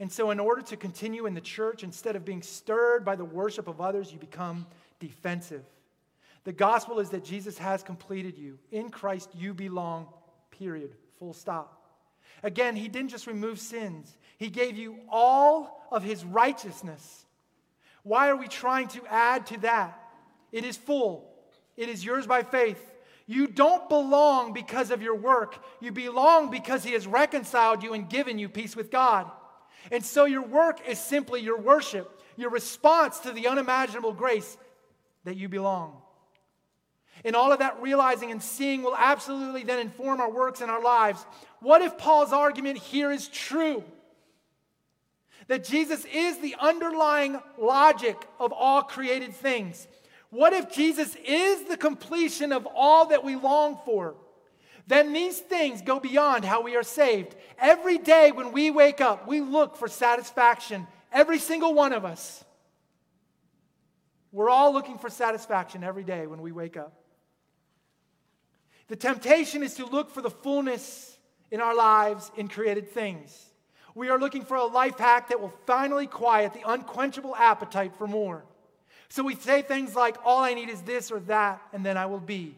And 0.00 0.10
so, 0.12 0.30
in 0.30 0.38
order 0.38 0.62
to 0.62 0.76
continue 0.76 1.26
in 1.26 1.34
the 1.34 1.40
church, 1.40 1.82
instead 1.82 2.14
of 2.14 2.24
being 2.24 2.42
stirred 2.42 3.04
by 3.04 3.16
the 3.16 3.24
worship 3.24 3.66
of 3.66 3.80
others, 3.80 4.12
you 4.12 4.18
become 4.18 4.66
defensive. 5.00 5.64
The 6.44 6.52
gospel 6.52 7.00
is 7.00 7.10
that 7.10 7.24
Jesus 7.24 7.58
has 7.58 7.82
completed 7.82 8.38
you. 8.38 8.58
In 8.70 8.90
Christ, 8.90 9.30
you 9.34 9.54
belong, 9.54 10.06
period. 10.50 10.94
Full 11.18 11.34
stop. 11.34 11.74
Again, 12.42 12.76
he 12.76 12.88
didn't 12.88 13.10
just 13.10 13.26
remove 13.26 13.58
sins, 13.58 14.16
he 14.38 14.50
gave 14.50 14.76
you 14.76 14.96
all 15.08 15.86
of 15.90 16.04
his 16.04 16.24
righteousness. 16.24 17.24
Why 18.04 18.28
are 18.28 18.36
we 18.36 18.48
trying 18.48 18.88
to 18.88 19.04
add 19.06 19.46
to 19.48 19.58
that? 19.60 20.00
It 20.52 20.64
is 20.64 20.76
full, 20.76 21.28
it 21.76 21.88
is 21.88 22.04
yours 22.04 22.26
by 22.26 22.42
faith. 22.44 22.82
You 23.26 23.46
don't 23.46 23.90
belong 23.90 24.54
because 24.54 24.90
of 24.90 25.02
your 25.02 25.14
work. 25.14 25.62
You 25.80 25.92
belong 25.92 26.50
because 26.50 26.82
he 26.82 26.92
has 26.92 27.06
reconciled 27.06 27.82
you 27.82 27.92
and 27.92 28.08
given 28.08 28.38
you 28.38 28.48
peace 28.48 28.74
with 28.74 28.90
God. 28.90 29.30
And 29.90 30.04
so 30.04 30.24
your 30.24 30.42
work 30.42 30.86
is 30.86 30.98
simply 30.98 31.40
your 31.40 31.58
worship, 31.58 32.22
your 32.36 32.50
response 32.50 33.20
to 33.20 33.32
the 33.32 33.48
unimaginable 33.48 34.12
grace 34.12 34.56
that 35.24 35.36
you 35.36 35.48
belong. 35.48 36.00
And 37.24 37.34
all 37.34 37.52
of 37.52 37.58
that 37.58 37.82
realizing 37.82 38.30
and 38.30 38.42
seeing 38.42 38.82
will 38.82 38.96
absolutely 38.96 39.64
then 39.64 39.80
inform 39.80 40.20
our 40.20 40.30
works 40.30 40.60
and 40.60 40.70
our 40.70 40.82
lives. 40.82 41.24
What 41.60 41.82
if 41.82 41.98
Paul's 41.98 42.32
argument 42.32 42.78
here 42.78 43.10
is 43.10 43.28
true? 43.28 43.82
That 45.48 45.64
Jesus 45.64 46.04
is 46.12 46.38
the 46.38 46.54
underlying 46.60 47.40
logic 47.58 48.16
of 48.38 48.52
all 48.52 48.82
created 48.82 49.34
things. 49.34 49.88
What 50.30 50.52
if 50.52 50.72
Jesus 50.72 51.16
is 51.24 51.64
the 51.64 51.76
completion 51.76 52.52
of 52.52 52.68
all 52.74 53.06
that 53.06 53.24
we 53.24 53.34
long 53.34 53.78
for? 53.84 54.14
Then 54.86 55.12
these 55.12 55.38
things 55.38 55.82
go 55.82 56.00
beyond 56.00 56.44
how 56.44 56.62
we 56.62 56.76
are 56.76 56.82
saved. 56.82 57.34
Every 57.58 57.98
day 57.98 58.32
when 58.32 58.52
we 58.52 58.70
wake 58.70 59.00
up, 59.00 59.26
we 59.26 59.40
look 59.40 59.76
for 59.76 59.88
satisfaction. 59.88 60.86
Every 61.12 61.38
single 61.38 61.74
one 61.74 61.92
of 61.92 62.04
us. 62.04 62.44
We're 64.32 64.50
all 64.50 64.72
looking 64.72 64.98
for 64.98 65.10
satisfaction 65.10 65.82
every 65.82 66.04
day 66.04 66.26
when 66.26 66.40
we 66.40 66.52
wake 66.52 66.76
up. 66.76 66.92
The 68.88 68.96
temptation 68.96 69.62
is 69.62 69.74
to 69.74 69.86
look 69.86 70.10
for 70.10 70.22
the 70.22 70.30
fullness 70.30 71.18
in 71.50 71.60
our 71.60 71.74
lives 71.74 72.30
in 72.36 72.48
created 72.48 72.90
things. 72.90 73.46
We 73.94 74.10
are 74.10 74.18
looking 74.18 74.44
for 74.44 74.56
a 74.56 74.64
life 74.64 74.98
hack 74.98 75.28
that 75.28 75.40
will 75.40 75.52
finally 75.66 76.06
quiet 76.06 76.54
the 76.54 76.70
unquenchable 76.70 77.34
appetite 77.36 77.96
for 77.96 78.06
more. 78.06 78.44
So 79.08 79.22
we 79.22 79.34
say 79.34 79.62
things 79.62 79.94
like, 79.94 80.16
All 80.24 80.44
I 80.44 80.54
need 80.54 80.68
is 80.68 80.82
this 80.82 81.10
or 81.10 81.20
that, 81.20 81.60
and 81.72 81.84
then 81.84 81.96
I 81.96 82.06
will 82.06 82.20
be. 82.20 82.56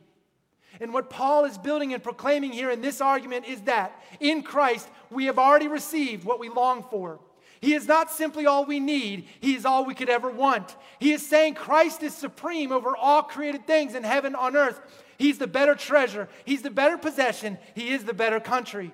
And 0.79 0.93
what 0.93 1.11
Paul 1.11 1.45
is 1.45 1.59
building 1.59 1.93
and 1.93 2.03
proclaiming 2.03 2.53
here 2.53 2.71
in 2.71 2.81
this 2.81 3.01
argument 3.01 3.47
is 3.47 3.63
that 3.63 4.01
in 4.21 4.43
Christ 4.43 4.89
we 5.11 5.25
have 5.27 5.39
already 5.39 5.69
received 5.69 6.25
what 6.25 6.39
we 6.39 6.49
long 6.49 6.85
for. 6.85 7.19
He 7.61 7.75
is 7.75 7.87
not 7.87 8.11
simply 8.11 8.47
all 8.47 8.65
we 8.65 8.81
need, 8.81 9.27
He 9.41 9.55
is 9.55 9.67
all 9.67 9.85
we 9.85 9.95
could 9.95 10.09
ever 10.09 10.31
want. 10.31 10.77
He 10.99 11.13
is 11.13 11.27
saying 11.27 11.55
Christ 11.55 12.03
is 12.03 12.15
supreme 12.15 12.73
over 12.73 12.97
all 12.97 13.23
created 13.23 13.67
things 13.67 13.95
in 13.95 14.03
heaven, 14.03 14.35
on 14.35 14.57
earth. 14.57 14.81
He's 15.19 15.39
the 15.39 15.47
better 15.47 15.75
treasure, 15.75 16.29
He's 16.45 16.63
the 16.63 16.71
better 16.71 16.97
possession, 16.97 17.59
He 17.75 17.91
is 17.91 18.05
the 18.05 18.15
better 18.15 18.41
country. 18.41 18.93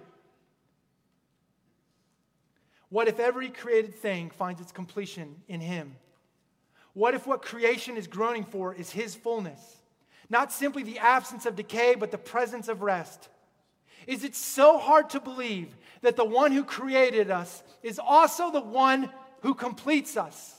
What 2.89 3.09
if 3.09 3.21
every 3.21 3.51
created 3.51 3.95
thing 3.95 4.31
finds 4.31 4.61
its 4.61 4.73
completion 4.73 5.37
in 5.49 5.61
Him? 5.61 5.97
What 6.93 7.15
if 7.15 7.27
what 7.27 7.43
creation 7.43 7.97
is 7.97 8.07
groaning 8.07 8.45
for 8.45 8.75
is 8.75 8.91
His 8.91 9.15
fullness? 9.15 9.76
Not 10.29 10.53
simply 10.53 10.83
the 10.83 10.99
absence 10.99 11.47
of 11.47 11.57
decay, 11.57 11.95
but 11.95 12.11
the 12.11 12.19
presence 12.19 12.69
of 12.69 12.83
rest. 12.83 13.29
Is 14.07 14.25
it 14.25 14.35
so 14.35 14.79
hard 14.79 15.11
to 15.11 15.21
believe 15.21 15.77
that 16.03 16.17
the 16.17 16.25
one 16.25 16.53
who 16.53 16.65
created 16.65 17.31
us 17.31 17.62
is 17.83 17.99
also 17.99 18.51
the 18.51 18.61
one 18.61 19.11
who 19.41 19.55
completes 19.55 20.17
us? 20.17 20.55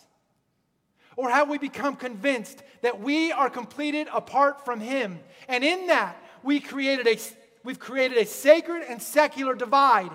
Or 1.16 1.30
have 1.30 1.50
we 1.50 1.58
become 1.58 1.96
convinced 1.96 2.62
that 2.82 3.00
we 3.00 3.32
are 3.32 3.50
completed 3.50 4.08
apart 4.14 4.64
from 4.66 4.80
Him? 4.80 5.20
And 5.48 5.64
in 5.64 5.88
that, 5.88 6.16
we 6.44 6.60
created 6.60 7.08
a, 7.08 7.18
we've 7.64 7.80
created 7.80 8.18
a 8.18 8.26
sacred 8.26 8.84
and 8.88 9.02
secular 9.02 9.56
divide. 9.56 10.12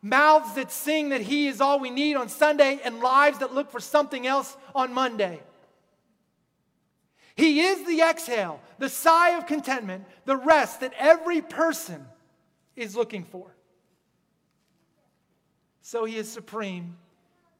Mouths 0.00 0.54
that 0.54 0.70
sing 0.70 1.08
that 1.08 1.22
He 1.22 1.48
is 1.48 1.60
all 1.60 1.80
we 1.80 1.90
need 1.90 2.14
on 2.14 2.28
Sunday, 2.28 2.78
and 2.84 3.00
lives 3.00 3.38
that 3.38 3.52
look 3.52 3.70
for 3.72 3.80
something 3.80 4.26
else 4.26 4.56
on 4.74 4.92
Monday. 4.92 5.40
He 7.38 7.60
is 7.60 7.86
the 7.86 8.00
exhale, 8.00 8.60
the 8.80 8.88
sigh 8.88 9.36
of 9.38 9.46
contentment, 9.46 10.04
the 10.24 10.36
rest 10.36 10.80
that 10.80 10.92
every 10.98 11.40
person 11.40 12.04
is 12.74 12.96
looking 12.96 13.22
for. 13.22 13.54
So 15.80 16.04
He 16.04 16.16
is 16.16 16.28
supreme, 16.28 16.96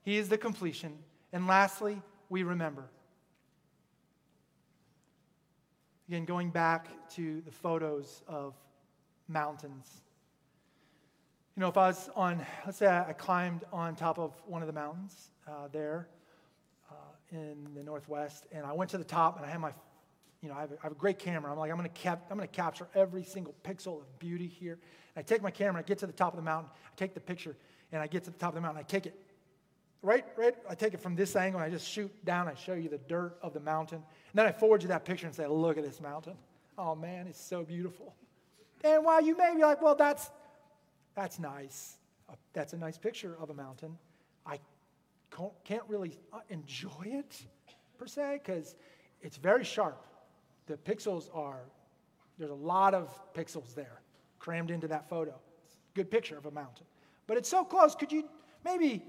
He 0.03 0.17
is 0.17 0.29
the 0.29 0.37
completion. 0.37 0.99
And 1.33 1.47
lastly, 1.47 2.03
we 2.29 2.43
remember. 2.43 2.91
Again, 6.09 6.25
going 6.25 6.51
back 6.51 6.89
to 7.11 7.41
the 7.43 7.53
photos 7.53 8.23
of 8.27 8.55
mountains. 9.29 10.03
You 11.55 11.61
know, 11.61 11.69
if 11.69 11.77
I 11.77 11.87
was 11.87 12.11
on, 12.17 12.45
let's 12.67 12.79
say 12.79 12.89
I 12.89 13.13
climbed 13.13 13.63
on 13.73 13.95
top 13.95 14.19
of 14.19 14.33
one 14.45 14.61
of 14.61 14.67
the 14.67 14.73
mountains 14.73 15.31
uh, 15.47 15.69
there 15.71 16.09
in 17.33 17.69
the 17.75 17.83
Northwest, 17.83 18.47
and 18.53 18.65
I 18.65 18.73
went 18.73 18.91
to 18.91 18.99
the 18.99 19.05
top 19.05 19.37
and 19.37 19.47
I 19.47 19.51
had 19.51 19.61
my, 19.61 19.73
you 20.43 20.49
know, 20.49 20.55
I 20.55 20.61
have 20.61 20.73
a, 20.73 20.75
I 20.75 20.83
have 20.83 20.93
a 20.93 20.97
great 20.97 21.19
camera. 21.19 21.51
I'm 21.51 21.59
like, 21.59 21.71
I'm 21.71 21.83
to 21.83 21.89
cap, 21.89 22.27
I'm 22.31 22.39
to 22.41 22.47
capture 22.47 22.89
every 22.95 23.25
single 23.25 23.55
pixel 23.65 24.01
of 24.01 24.19
beauty 24.19 24.47
here. 24.47 24.79
And 25.15 25.19
I 25.19 25.23
take 25.23 25.43
my 25.43 25.51
camera, 25.51 25.81
I 25.81 25.83
get 25.83 25.99
to 25.99 26.07
the 26.07 26.13
top 26.13 26.33
of 26.33 26.37
the 26.37 26.45
mountain, 26.45 26.71
I 26.87 26.91
take 26.97 27.15
the 27.15 27.21
picture, 27.21 27.57
and 27.93 28.03
I 28.03 28.07
get 28.07 28.25
to 28.25 28.31
the 28.31 28.39
top 28.39 28.51
of 28.51 28.55
the 28.55 28.61
mountain, 28.61 28.81
I 28.81 28.85
take 28.85 29.07
it 29.07 29.15
right, 30.03 30.25
right? 30.37 30.55
I 30.69 30.75
take 30.75 30.95
it 30.95 31.01
from 31.01 31.17
this 31.17 31.37
angle 31.37 31.61
and 31.61 31.71
I 31.71 31.75
just 31.75 31.89
shoot 31.89 32.13
down. 32.25 32.49
I 32.49 32.55
show 32.55 32.75
you 32.75 32.89
the 32.89 32.99
dirt 32.99 33.37
of 33.43 33.53
the 33.53 33.61
mountain. 33.61 33.99
And 33.99 34.35
then 34.35 34.47
I 34.47 34.53
forward 34.53 34.83
you 34.83 34.89
that 34.89 35.05
picture 35.05 35.27
and 35.27 35.35
say, 35.35 35.47
look 35.47 35.77
at 35.79 35.85
this 35.85 36.01
mountain. 36.01 36.35
Oh 36.77 36.95
man, 36.95 37.27
it's 37.27 37.41
so 37.41 37.65
beautiful. 37.65 38.15
And 38.85 39.05
while 39.05 39.21
you 39.21 39.37
may 39.37 39.55
be 39.57 39.63
like, 39.63 39.83
well, 39.83 39.97
that's, 39.97 40.31
that's 41.15 41.39
nice. 41.39 41.97
Uh, 42.29 42.35
that's 42.53 42.73
a 42.73 42.77
nice 42.77 42.97
picture 42.97 43.37
of 43.41 43.51
a 43.51 43.55
mountain. 43.55 43.99
Can't 45.65 45.83
really 45.89 46.19
uh, 46.33 46.41
enjoy 46.49 47.05
it 47.05 47.43
per 47.99 48.07
se 48.07 48.41
because 48.45 48.77
it's 49.21 49.37
very 49.37 49.65
sharp. 49.65 50.07
The 50.67 50.77
pixels 50.77 51.29
are, 51.35 51.63
there's 52.39 52.51
a 52.51 52.55
lot 52.55 52.95
of 52.95 53.09
pixels 53.35 53.75
there 53.75 54.01
crammed 54.39 54.71
into 54.71 54.89
that 54.89 55.09
photo. 55.09 55.35
Good 55.95 56.11
picture 56.11 56.37
of 56.37 56.47
a 56.47 56.51
mountain. 56.51 56.87
But 57.27 57.37
it's 57.37 57.49
so 57.49 57.65
close. 57.65 57.95
Could 57.95 58.13
you 58.13 58.25
maybe 58.65 59.03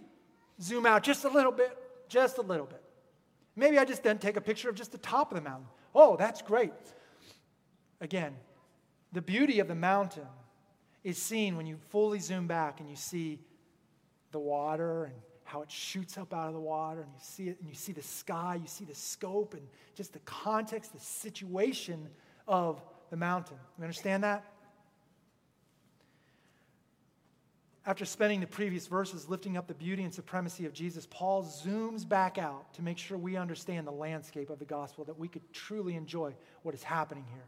zoom 0.62 0.86
out 0.86 1.04
just 1.04 1.26
a 1.26 1.30
little 1.30 1.52
bit, 1.52 1.78
just 2.08 2.38
a 2.38 2.42
little 2.42 2.66
bit. 2.66 2.84
Maybe 3.56 3.78
I 3.78 3.86
just 3.86 4.04
then 4.04 4.18
take 4.18 4.38
a 4.38 4.42
picture 4.42 4.70
of 4.70 4.76
just 4.76 4.92
the 4.92 4.98
top 4.98 5.32
of 5.32 5.36
the 5.36 5.42
mountain. 5.42 5.68
Oh, 5.96 6.16
that's 6.18 6.42
great. 6.42 6.74
Again, 8.02 8.36
the 9.12 9.22
beauty 9.22 9.60
of 9.60 9.68
the 9.68 9.76
mountain 9.76 10.28
is 11.04 11.18
seen 11.18 11.58
when 11.58 11.66
you 11.66 11.78
fully 11.90 12.20
zoom 12.20 12.48
back 12.48 12.80
and 12.80 12.90
you 12.90 12.96
see 12.96 13.40
the 14.32 14.40
water 14.40 15.06
and 15.06 15.16
how 15.50 15.64
it 15.64 15.72
shoots 15.72 16.18
up 16.18 16.32
out 16.34 16.48
of 16.48 16.54
the 16.54 16.60
water 16.60 17.02
and 17.02 17.10
you 17.12 17.20
see 17.22 17.50
it 17.50 17.58
and 17.60 17.68
you 17.68 17.76
see 17.76 17.92
the 17.92 18.04
sky, 18.04 18.60
you 18.62 18.68
see 18.68 18.86
the 18.86 18.94
scope 18.94 19.56
and 19.56 19.68
just 19.96 20.14
the 20.14 20.20
context, 20.20 20.94
the 20.94 21.00
situation 21.00 22.08
of 22.48 22.80
the 23.10 23.18
mountain. 23.18 23.58
You 23.78 23.84
understand 23.84 24.24
that? 24.24 24.46
After 27.84 28.06
spending 28.06 28.40
the 28.40 28.48
previous 28.48 28.86
verses 28.86 29.28
lifting 29.28 29.58
up 29.58 29.68
the 29.68 29.74
beauty 29.74 30.04
and 30.04 30.14
supremacy 30.14 30.68
of 30.68 30.74
Jesus, 30.74 31.08
Paul 31.10 31.44
zooms 31.44 32.08
back 32.08 32.38
out 32.38 32.72
to 32.76 32.84
make 32.84 33.00
sure 33.00 33.18
we 33.18 33.36
understand 33.36 33.88
the 33.88 33.92
landscape 33.92 34.52
of 34.52 34.60
the 34.60 34.66
gospel, 34.66 35.04
that 35.06 35.18
we 35.18 35.28
could 35.28 35.42
truly 35.52 35.96
enjoy 35.96 36.36
what 36.62 36.76
is 36.76 36.84
happening 36.84 37.26
here. 37.34 37.46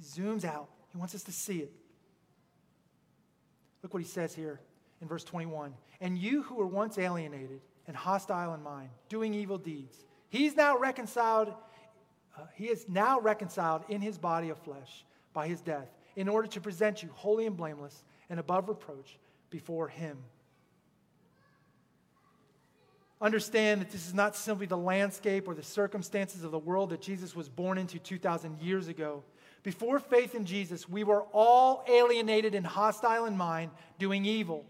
So 0.00 0.22
he 0.22 0.22
zooms 0.22 0.44
out, 0.44 0.68
he 0.92 0.98
wants 0.98 1.16
us 1.16 1.24
to 1.24 1.32
see 1.32 1.58
it. 1.58 1.72
Look 3.82 3.92
what 3.92 4.02
he 4.02 4.08
says 4.08 4.32
here 4.32 4.60
in 5.02 5.08
verse 5.08 5.24
21 5.24 5.74
And 6.00 6.16
you 6.16 6.42
who 6.42 6.54
were 6.54 6.66
once 6.66 6.96
alienated 6.96 7.60
and 7.86 7.94
hostile 7.94 8.54
in 8.54 8.62
mind, 8.62 8.88
doing 9.10 9.34
evil 9.34 9.58
deeds, 9.58 10.04
he's 10.30 10.56
now 10.56 10.78
reconciled. 10.78 11.52
Uh, 12.38 12.44
he 12.54 12.68
is 12.68 12.88
now 12.88 13.20
reconciled 13.20 13.82
in 13.90 14.00
his 14.00 14.16
body 14.16 14.48
of 14.48 14.56
flesh 14.56 15.04
by 15.34 15.46
his 15.46 15.60
death, 15.60 15.88
in 16.16 16.28
order 16.28 16.48
to 16.48 16.60
present 16.60 17.02
you 17.02 17.10
holy 17.12 17.44
and 17.44 17.56
blameless 17.56 18.04
and 18.30 18.40
above 18.40 18.68
reproach 18.68 19.18
before 19.50 19.88
him. 19.88 20.16
Understand 23.20 23.80
that 23.80 23.90
this 23.90 24.06
is 24.06 24.14
not 24.14 24.34
simply 24.34 24.66
the 24.66 24.76
landscape 24.76 25.46
or 25.46 25.54
the 25.54 25.62
circumstances 25.62 26.42
of 26.42 26.50
the 26.50 26.58
world 26.58 26.90
that 26.90 27.00
Jesus 27.00 27.36
was 27.36 27.48
born 27.48 27.78
into 27.78 27.98
2,000 27.98 28.60
years 28.60 28.88
ago. 28.88 29.22
Before 29.62 30.00
faith 30.00 30.34
in 30.34 30.44
Jesus, 30.44 30.88
we 30.88 31.04
were 31.04 31.22
all 31.32 31.84
alienated 31.88 32.54
and 32.54 32.66
hostile 32.66 33.26
in 33.26 33.36
mind, 33.36 33.70
doing 33.98 34.24
evil. 34.24 34.64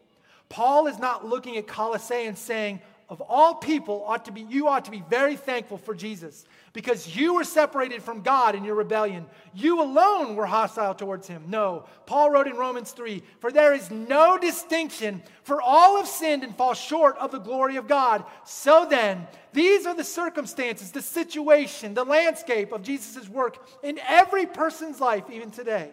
Paul 0.48 0.86
is 0.86 0.98
not 0.98 1.26
looking 1.26 1.56
at 1.56 1.66
Colossae 1.66 2.26
and 2.26 2.36
saying, 2.36 2.80
of 3.12 3.20
all 3.20 3.56
people 3.56 4.04
ought 4.06 4.24
to 4.24 4.32
be 4.32 4.40
you 4.48 4.68
ought 4.68 4.86
to 4.86 4.90
be 4.90 5.02
very 5.10 5.36
thankful 5.36 5.76
for 5.76 5.94
Jesus 5.94 6.46
because 6.72 7.14
you 7.14 7.34
were 7.34 7.44
separated 7.44 8.02
from 8.02 8.22
God 8.22 8.54
in 8.54 8.64
your 8.64 8.74
rebellion. 8.74 9.26
You 9.52 9.82
alone 9.82 10.34
were 10.34 10.46
hostile 10.46 10.94
towards 10.94 11.28
him. 11.28 11.44
No. 11.48 11.84
Paul 12.06 12.30
wrote 12.30 12.46
in 12.46 12.56
Romans 12.56 12.92
3 12.92 13.22
for 13.38 13.52
there 13.52 13.74
is 13.74 13.90
no 13.90 14.38
distinction 14.38 15.22
for 15.42 15.60
all 15.60 15.98
have 15.98 16.08
sinned 16.08 16.42
and 16.42 16.56
fall 16.56 16.72
short 16.72 17.18
of 17.18 17.32
the 17.32 17.38
glory 17.38 17.76
of 17.76 17.86
God. 17.86 18.24
So 18.46 18.86
then 18.88 19.26
these 19.52 19.84
are 19.84 19.94
the 19.94 20.04
circumstances 20.04 20.90
the 20.90 21.02
situation 21.02 21.92
the 21.92 22.04
landscape 22.04 22.72
of 22.72 22.82
Jesus' 22.82 23.28
work 23.28 23.58
in 23.82 23.98
every 24.08 24.46
person's 24.46 25.02
life 25.02 25.24
even 25.30 25.50
today 25.50 25.90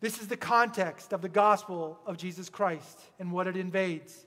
this 0.00 0.20
is 0.20 0.28
the 0.28 0.36
context 0.36 1.12
of 1.12 1.22
the 1.22 1.28
gospel 1.28 1.98
of 2.06 2.16
Jesus 2.16 2.48
Christ 2.48 3.00
and 3.18 3.32
what 3.32 3.46
it 3.46 3.56
invades 3.56 4.26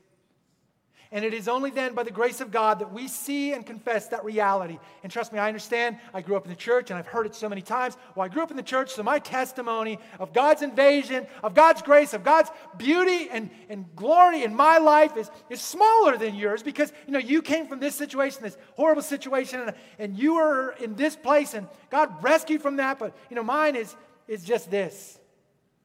and 1.13 1.25
it 1.25 1.33
is 1.33 1.49
only 1.49 1.71
then, 1.71 1.93
by 1.93 2.03
the 2.03 2.11
grace 2.11 2.39
of 2.39 2.51
God, 2.51 2.79
that 2.79 2.93
we 2.93 3.09
see 3.09 3.51
and 3.51 3.65
confess 3.65 4.07
that 4.07 4.23
reality. 4.23 4.79
And 5.03 5.11
trust 5.11 5.33
me, 5.33 5.39
I 5.39 5.49
understand. 5.49 5.97
I 6.13 6.21
grew 6.21 6.37
up 6.37 6.45
in 6.45 6.49
the 6.49 6.55
church 6.55 6.89
and 6.89 6.97
I've 6.97 7.07
heard 7.07 7.25
it 7.25 7.35
so 7.35 7.49
many 7.49 7.61
times. 7.61 7.97
Well, 8.15 8.23
I 8.23 8.29
grew 8.29 8.41
up 8.41 8.49
in 8.49 8.55
the 8.55 8.63
church, 8.63 8.91
so 8.91 9.03
my 9.03 9.19
testimony 9.19 9.99
of 10.19 10.31
God's 10.31 10.61
invasion, 10.61 11.27
of 11.43 11.53
God's 11.53 11.81
grace, 11.81 12.13
of 12.13 12.23
God's 12.23 12.49
beauty 12.77 13.27
and, 13.29 13.49
and 13.67 13.93
glory 13.93 14.45
in 14.45 14.55
my 14.55 14.77
life 14.77 15.17
is, 15.17 15.29
is 15.49 15.59
smaller 15.59 16.17
than 16.17 16.33
yours 16.33 16.63
because, 16.63 16.93
you 17.05 17.11
know, 17.11 17.19
you 17.19 17.41
came 17.41 17.67
from 17.67 17.81
this 17.81 17.93
situation, 17.93 18.43
this 18.43 18.57
horrible 18.77 19.01
situation, 19.01 19.59
and, 19.59 19.73
and 19.99 20.17
you 20.17 20.35
were 20.35 20.75
in 20.79 20.95
this 20.95 21.17
place 21.17 21.53
and 21.53 21.67
God 21.89 22.23
rescued 22.23 22.61
from 22.61 22.77
that. 22.77 22.99
But, 22.99 23.17
you 23.29 23.35
know, 23.35 23.43
mine 23.43 23.75
is, 23.75 23.93
is 24.29 24.45
just 24.45 24.71
this. 24.71 25.19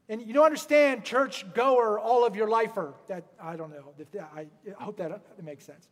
And 0.09 0.23
you 0.23 0.33
don't 0.33 0.45
understand 0.45 1.05
church 1.05 1.45
goer 1.55 1.99
all 1.99 2.25
of 2.25 2.37
your 2.37 2.49
lifer. 2.49 2.95
That 3.09 3.25
I 3.41 3.57
don't 3.57 3.71
know. 3.71 3.93
I 4.35 4.47
hope 4.83 4.99
that, 4.99 5.21
makes 5.43 5.65
sense. 5.65 5.89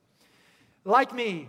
Like 0.85 1.13
me, 1.13 1.49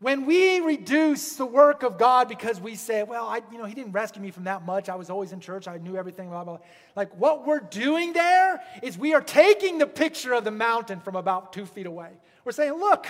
when 0.00 0.26
we 0.26 0.60
reduce 0.60 1.34
the 1.34 1.46
work 1.46 1.82
of 1.82 1.98
God 1.98 2.28
because 2.28 2.60
we 2.60 2.76
say, 2.76 3.02
well, 3.02 3.26
I, 3.26 3.40
you 3.50 3.58
know, 3.58 3.64
he 3.64 3.74
didn't 3.74 3.92
rescue 3.92 4.22
me 4.22 4.30
from 4.30 4.44
that 4.44 4.64
much. 4.64 4.88
I 4.88 4.94
was 4.94 5.10
always 5.10 5.32
in 5.32 5.40
church. 5.40 5.66
I 5.66 5.78
knew 5.78 5.96
everything, 5.96 6.28
blah, 6.28 6.44
blah, 6.44 6.58
blah. 6.58 6.66
Like 6.94 7.16
what 7.16 7.44
we're 7.44 7.58
doing 7.58 8.12
there 8.12 8.62
is 8.82 8.96
we 8.96 9.14
are 9.14 9.20
taking 9.20 9.78
the 9.78 9.88
picture 9.88 10.34
of 10.34 10.44
the 10.44 10.52
mountain 10.52 11.00
from 11.00 11.16
about 11.16 11.52
two 11.52 11.66
feet 11.66 11.86
away. 11.86 12.10
We're 12.44 12.52
saying, 12.52 12.74
look, 12.74 13.08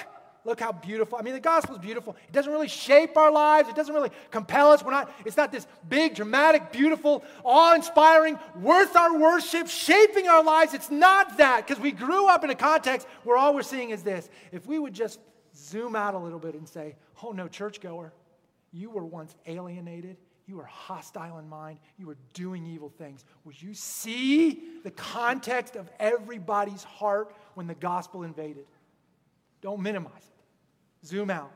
Look 0.49 0.61
how 0.61 0.73
beautiful. 0.73 1.19
I 1.19 1.23
mean, 1.23 1.35
the 1.35 1.41
gospel 1.41 1.75
is 1.75 1.81
beautiful. 1.83 2.17
It 2.27 2.33
doesn't 2.33 2.51
really 2.51 2.69
shape 2.69 3.19
our 3.19 3.31
lives. 3.31 3.69
It 3.69 3.77
doesn't 3.77 3.95
really 3.95 4.09
compel 4.31 4.71
us. 4.71 4.83
We're 4.83 4.93
not, 4.93 5.13
it's 5.27 5.37
not 5.37 5.53
this 5.53 5.67
big, 5.91 6.15
dramatic, 6.15 6.73
beautiful, 6.73 7.23
awe-inspiring, 7.45 8.39
worth 8.59 8.97
our 8.97 9.19
worship, 9.19 9.69
shaping 9.69 10.27
our 10.27 10.43
lives. 10.43 10.73
It's 10.73 10.91
not 10.91 11.37
that, 11.37 11.67
because 11.67 11.83
we 11.83 11.93
grew 11.93 12.29
up 12.29 12.45
in 12.45 12.51
a 12.51 12.55
context 12.55 13.07
where 13.25 13.37
all 13.37 13.55
we're 13.55 13.63
seeing 13.63 13.91
is 13.91 14.03
this. 14.03 14.31
If 14.51 14.67
we 14.67 14.79
would 14.79 14.95
just 14.95 15.21
zoom 15.55 15.95
out 15.95 16.15
a 16.15 16.19
little 16.19 16.39
bit 16.39 16.55
and 16.55 16.67
say, 16.67 16.97
oh 17.23 17.33
no, 17.33 17.47
churchgoer, 17.47 18.15
you 18.73 18.89
were 18.89 19.05
once 19.05 19.37
alienated. 19.45 20.17
You 20.47 20.57
were 20.57 20.65
hostile 20.65 21.39
in 21.41 21.49
mind. 21.51 21.79
You 21.99 22.07
were 22.07 22.17
doing 22.33 22.65
evil 22.65 22.89
things. 22.89 23.23
Would 23.45 23.61
you 23.61 23.75
see 23.75 24.63
the 24.83 24.93
context 24.93 25.77
of 25.77 25.91
everybody's 26.01 26.85
heart 26.85 27.37
when 27.53 27.67
the 27.67 27.75
gospel 27.75 28.23
invaded? 28.23 28.65
Don't 29.61 29.83
minimize 29.83 30.15
it. 30.17 30.38
Zoom 31.05 31.31
out. 31.31 31.53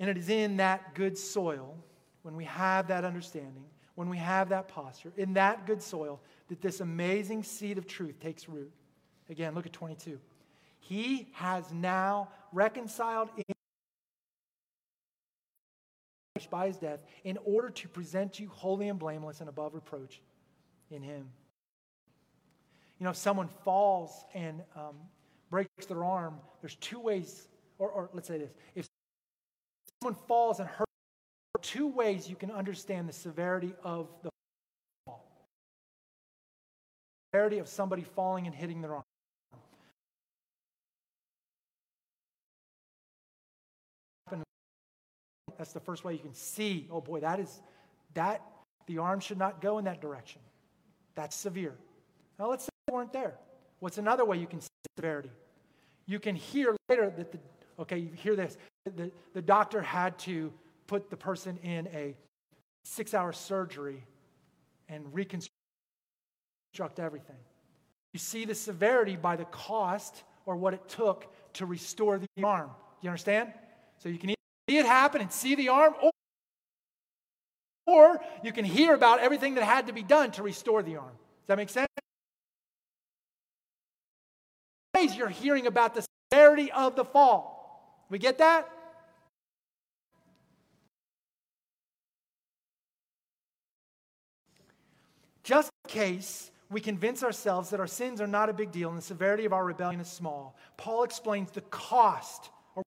And 0.00 0.10
it 0.10 0.18
is 0.18 0.28
in 0.28 0.56
that 0.58 0.94
good 0.94 1.16
soil, 1.16 1.76
when 2.22 2.36
we 2.36 2.44
have 2.44 2.88
that 2.88 3.04
understanding, 3.04 3.64
when 3.94 4.08
we 4.08 4.18
have 4.18 4.48
that 4.48 4.68
posture, 4.68 5.12
in 5.16 5.34
that 5.34 5.66
good 5.66 5.80
soil, 5.80 6.20
that 6.48 6.60
this 6.60 6.80
amazing 6.80 7.42
seed 7.42 7.78
of 7.78 7.86
truth 7.86 8.18
takes 8.20 8.48
root. 8.48 8.72
Again, 9.30 9.54
look 9.54 9.66
at 9.66 9.72
22. 9.72 10.18
He 10.80 11.28
has 11.32 11.72
now 11.72 12.28
reconciled 12.52 13.30
in 13.36 13.54
by 16.50 16.66
his 16.66 16.76
death 16.76 17.00
in 17.22 17.38
order 17.44 17.70
to 17.70 17.88
present 17.88 18.38
you 18.38 18.48
holy 18.48 18.88
and 18.88 18.98
blameless 18.98 19.40
and 19.40 19.48
above 19.48 19.74
reproach 19.74 20.20
in 20.90 21.02
him. 21.02 21.30
You 22.98 23.04
know, 23.04 23.10
if 23.10 23.16
someone 23.16 23.48
falls 23.48 24.24
and 24.34 24.62
um, 24.76 24.96
breaks 25.50 25.86
their 25.86 26.04
arm, 26.04 26.34
there's 26.60 26.76
two 26.76 27.00
ways, 27.00 27.48
or, 27.78 27.88
or 27.88 28.10
let's 28.12 28.28
say 28.28 28.38
this 28.38 28.50
if 28.74 28.86
someone 30.02 30.18
falls 30.26 30.60
and 30.60 30.68
hurts, 30.68 30.90
two 31.62 31.88
ways 31.88 32.28
you 32.28 32.36
can 32.36 32.50
understand 32.50 33.08
the 33.08 33.12
severity 33.12 33.74
of 33.82 34.08
the 34.22 34.30
fall. 35.06 35.26
The 37.32 37.36
severity 37.36 37.58
of 37.58 37.68
somebody 37.68 38.02
falling 38.02 38.46
and 38.46 38.54
hitting 38.54 38.80
their 38.80 38.94
arm. 38.94 39.02
That's 45.56 45.72
the 45.72 45.80
first 45.80 46.04
way 46.04 46.14
you 46.14 46.18
can 46.18 46.34
see, 46.34 46.88
oh 46.90 47.00
boy, 47.00 47.20
that 47.20 47.38
is, 47.38 47.60
that, 48.14 48.42
the 48.86 48.98
arm 48.98 49.20
should 49.20 49.38
not 49.38 49.62
go 49.62 49.78
in 49.78 49.84
that 49.86 50.00
direction. 50.00 50.40
That's 51.14 51.34
severe. 51.34 51.74
Now 52.38 52.50
let's 52.50 52.68
weren't 52.94 53.12
there. 53.12 53.34
What's 53.80 53.98
another 53.98 54.24
way 54.24 54.38
you 54.38 54.46
can 54.46 54.60
see 54.60 54.68
severity? 54.96 55.30
You 56.06 56.20
can 56.20 56.36
hear 56.36 56.76
later 56.88 57.12
that 57.16 57.32
the, 57.32 57.38
okay, 57.80 57.98
you 57.98 58.10
hear 58.14 58.36
this. 58.36 58.56
The, 58.84 59.10
the 59.34 59.42
doctor 59.42 59.82
had 59.82 60.18
to 60.20 60.52
put 60.86 61.10
the 61.10 61.16
person 61.16 61.58
in 61.62 61.88
a 61.88 62.14
six 62.84 63.12
hour 63.14 63.32
surgery 63.32 64.04
and 64.88 65.12
reconstruct 65.12 65.50
everything. 66.98 67.36
You 68.12 68.20
see 68.20 68.44
the 68.44 68.54
severity 68.54 69.16
by 69.16 69.36
the 69.36 69.46
cost 69.46 70.22
or 70.46 70.56
what 70.56 70.72
it 70.72 70.88
took 70.88 71.26
to 71.54 71.66
restore 71.66 72.18
the 72.18 72.44
arm. 72.44 72.70
You 73.00 73.10
understand? 73.10 73.52
So 73.98 74.08
you 74.08 74.18
can 74.18 74.30
see 74.68 74.78
it 74.78 74.86
happen 74.86 75.20
and 75.20 75.32
see 75.32 75.54
the 75.54 75.70
arm, 75.70 75.94
or, 76.02 76.10
or 77.86 78.20
you 78.42 78.52
can 78.52 78.64
hear 78.64 78.94
about 78.94 79.20
everything 79.20 79.54
that 79.54 79.64
had 79.64 79.86
to 79.88 79.92
be 79.92 80.02
done 80.02 80.30
to 80.32 80.42
restore 80.42 80.82
the 80.82 80.96
arm. 80.96 81.08
Does 81.08 81.48
that 81.48 81.56
make 81.56 81.70
sense? 81.70 81.88
You're 85.12 85.28
hearing 85.28 85.66
about 85.66 85.94
the 85.94 86.06
severity 86.30 86.70
of 86.70 86.94
the 86.94 87.04
fall. 87.04 88.04
We 88.08 88.18
get 88.18 88.38
that? 88.38 88.68
Just 95.42 95.70
in 95.84 95.90
case 95.90 96.50
we 96.70 96.80
convince 96.80 97.22
ourselves 97.22 97.70
that 97.70 97.80
our 97.80 97.86
sins 97.86 98.20
are 98.20 98.26
not 98.26 98.48
a 98.48 98.52
big 98.52 98.72
deal 98.72 98.88
and 98.88 98.98
the 98.98 99.02
severity 99.02 99.44
of 99.44 99.52
our 99.52 99.64
rebellion 99.64 100.00
is 100.00 100.08
small, 100.08 100.56
Paul 100.76 101.04
explains 101.04 101.50
the 101.50 101.60
cost 101.62 102.50
or 102.74 102.82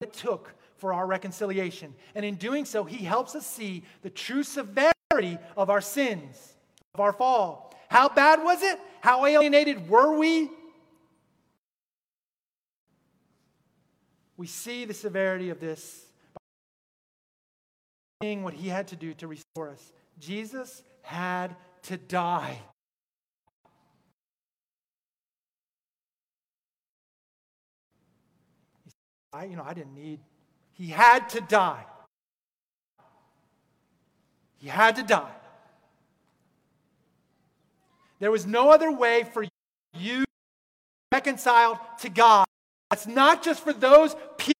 it 0.00 0.12
took 0.12 0.52
for 0.76 0.92
our 0.92 1.06
reconciliation. 1.06 1.94
And 2.14 2.24
in 2.24 2.34
doing 2.34 2.64
so, 2.64 2.84
he 2.84 3.04
helps 3.04 3.34
us 3.34 3.46
see 3.46 3.84
the 4.02 4.10
true 4.10 4.42
severity 4.42 5.38
of 5.56 5.70
our 5.70 5.80
sins, 5.80 6.54
of 6.94 7.00
our 7.00 7.12
fall 7.12 7.72
How 7.88 8.08
bad 8.08 8.42
was 8.42 8.62
it? 8.62 8.78
How 9.00 9.24
alienated 9.24 9.88
were 9.88 10.18
we? 10.18 10.50
We 14.36 14.46
see 14.46 14.84
the 14.84 14.94
severity 14.94 15.50
of 15.50 15.60
this 15.60 16.06
by 16.34 16.40
seeing 18.22 18.42
what 18.42 18.54
he 18.54 18.68
had 18.68 18.88
to 18.88 18.96
do 18.96 19.14
to 19.14 19.28
restore 19.28 19.70
us. 19.70 19.92
Jesus 20.18 20.82
had 21.02 21.54
to 21.82 21.96
die. 21.96 22.58
I, 29.32 29.46
you 29.46 29.56
know, 29.56 29.64
I 29.66 29.74
didn't 29.74 29.94
need, 29.94 30.20
he 30.72 30.88
had 30.88 31.28
to 31.30 31.40
die. 31.40 31.84
He 34.58 34.68
had 34.68 34.96
to 34.96 35.02
die. 35.02 35.32
There 38.20 38.30
was 38.30 38.46
no 38.46 38.70
other 38.70 38.90
way 38.90 39.24
for 39.24 39.44
you 39.92 40.20
to 40.20 40.24
reconcile 41.12 41.80
to 42.00 42.08
God. 42.08 42.46
That's 42.94 43.08
not 43.08 43.42
just 43.42 43.64
for 43.64 43.72
those 43.72 44.14
people. 44.36 44.54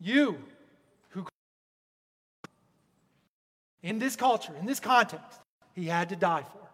You 0.00 0.38
who, 1.10 1.24
in 3.80 4.00
this 4.00 4.16
culture, 4.16 4.52
in 4.58 4.66
this 4.66 4.80
context, 4.80 5.38
he 5.76 5.84
had 5.84 6.08
to 6.08 6.16
die 6.16 6.42
for. 6.42 6.68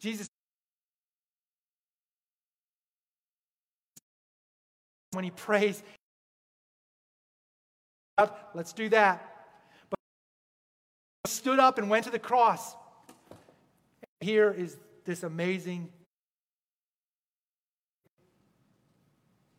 Jesus, 0.00 0.28
when 5.10 5.24
he 5.24 5.30
prays, 5.30 5.82
let's 8.54 8.72
do 8.72 8.88
that. 8.90 9.22
But 9.90 9.98
stood 11.30 11.58
up 11.58 11.78
and 11.78 11.90
went 11.90 12.04
to 12.04 12.10
the 12.10 12.18
cross. 12.18 12.74
Here 14.20 14.50
is 14.56 14.76
this 15.04 15.22
amazing 15.22 15.88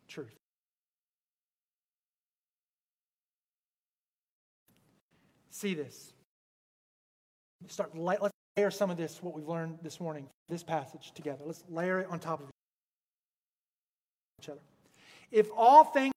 truth. 0.08 0.34
See 5.50 5.74
this. 5.74 6.12
Start. 7.68 7.96
Let's 7.96 8.32
layer 8.56 8.70
some 8.70 8.90
of 8.90 8.96
this, 8.96 9.22
what 9.22 9.34
we've 9.34 9.48
learned 9.48 9.78
this 9.82 10.00
morning, 10.00 10.28
this 10.48 10.62
passage 10.62 11.12
together. 11.14 11.44
Let's 11.44 11.64
layer 11.68 12.00
it 12.00 12.08
on 12.10 12.18
top 12.18 12.40
of 12.40 12.46
each 14.40 14.48
other. 14.48 14.60
If 15.30 15.48
all 15.56 15.84
things 15.84 16.12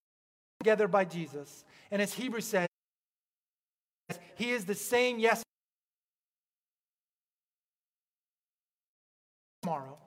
together 0.59 0.87
by 0.87 1.05
Jesus, 1.05 1.65
and 1.91 2.01
as 2.01 2.13
Hebrews 2.13 2.45
says, 2.45 2.67
He 4.35 4.51
is 4.51 4.65
the 4.65 4.75
same 4.75 5.19
yes 5.19 5.43
tomorrow, 9.61 9.97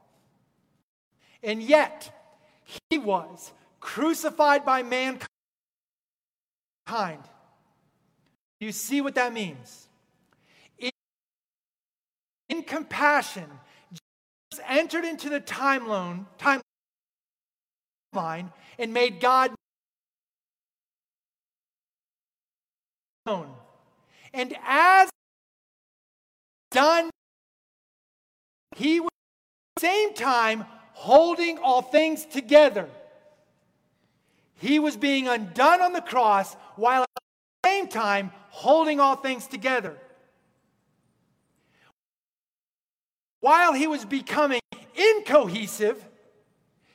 and 1.43 1.63
yet 1.63 2.11
He 2.91 2.99
was 2.99 3.53
crucified 3.81 4.65
by 4.65 4.83
mankind 4.83 5.29
you 8.65 8.73
see 8.73 9.01
what 9.01 9.15
that 9.17 9.33
means? 9.33 9.89
In, 10.79 10.91
in 12.49 12.63
compassion, 12.63 13.47
Jesus 13.91 14.65
entered 14.67 15.05
into 15.05 15.29
the 15.29 15.41
timeline, 15.41 16.27
timeline 18.15 18.53
and 18.79 18.95
made 18.95 19.21
God 19.21 19.55
known. 23.27 23.49
And 24.33 24.55
as 24.67 25.09
done, 26.71 27.11
he 28.77 29.01
was 29.01 29.09
at 29.09 29.81
the 29.83 29.87
same 29.87 30.15
time 30.15 30.65
holding 30.93 31.59
all 31.59 31.83
things 31.83 32.27
together. 32.27 32.89
He 34.57 34.79
was 34.79 34.97
being 34.97 35.29
undone 35.29 35.81
on 35.81 35.93
the 35.93 36.01
cross 36.01 36.55
while 36.77 37.03
at 37.03 37.09
the 37.63 37.69
same 37.69 37.89
time 37.89 38.31
holding 38.51 39.01
all 39.01 39.17
things 39.17 39.47
together. 39.47 39.97
While 43.41 43.73
he 43.75 43.87
was 43.87 44.05
becoming 44.05 44.61
incohesive, 44.97 46.03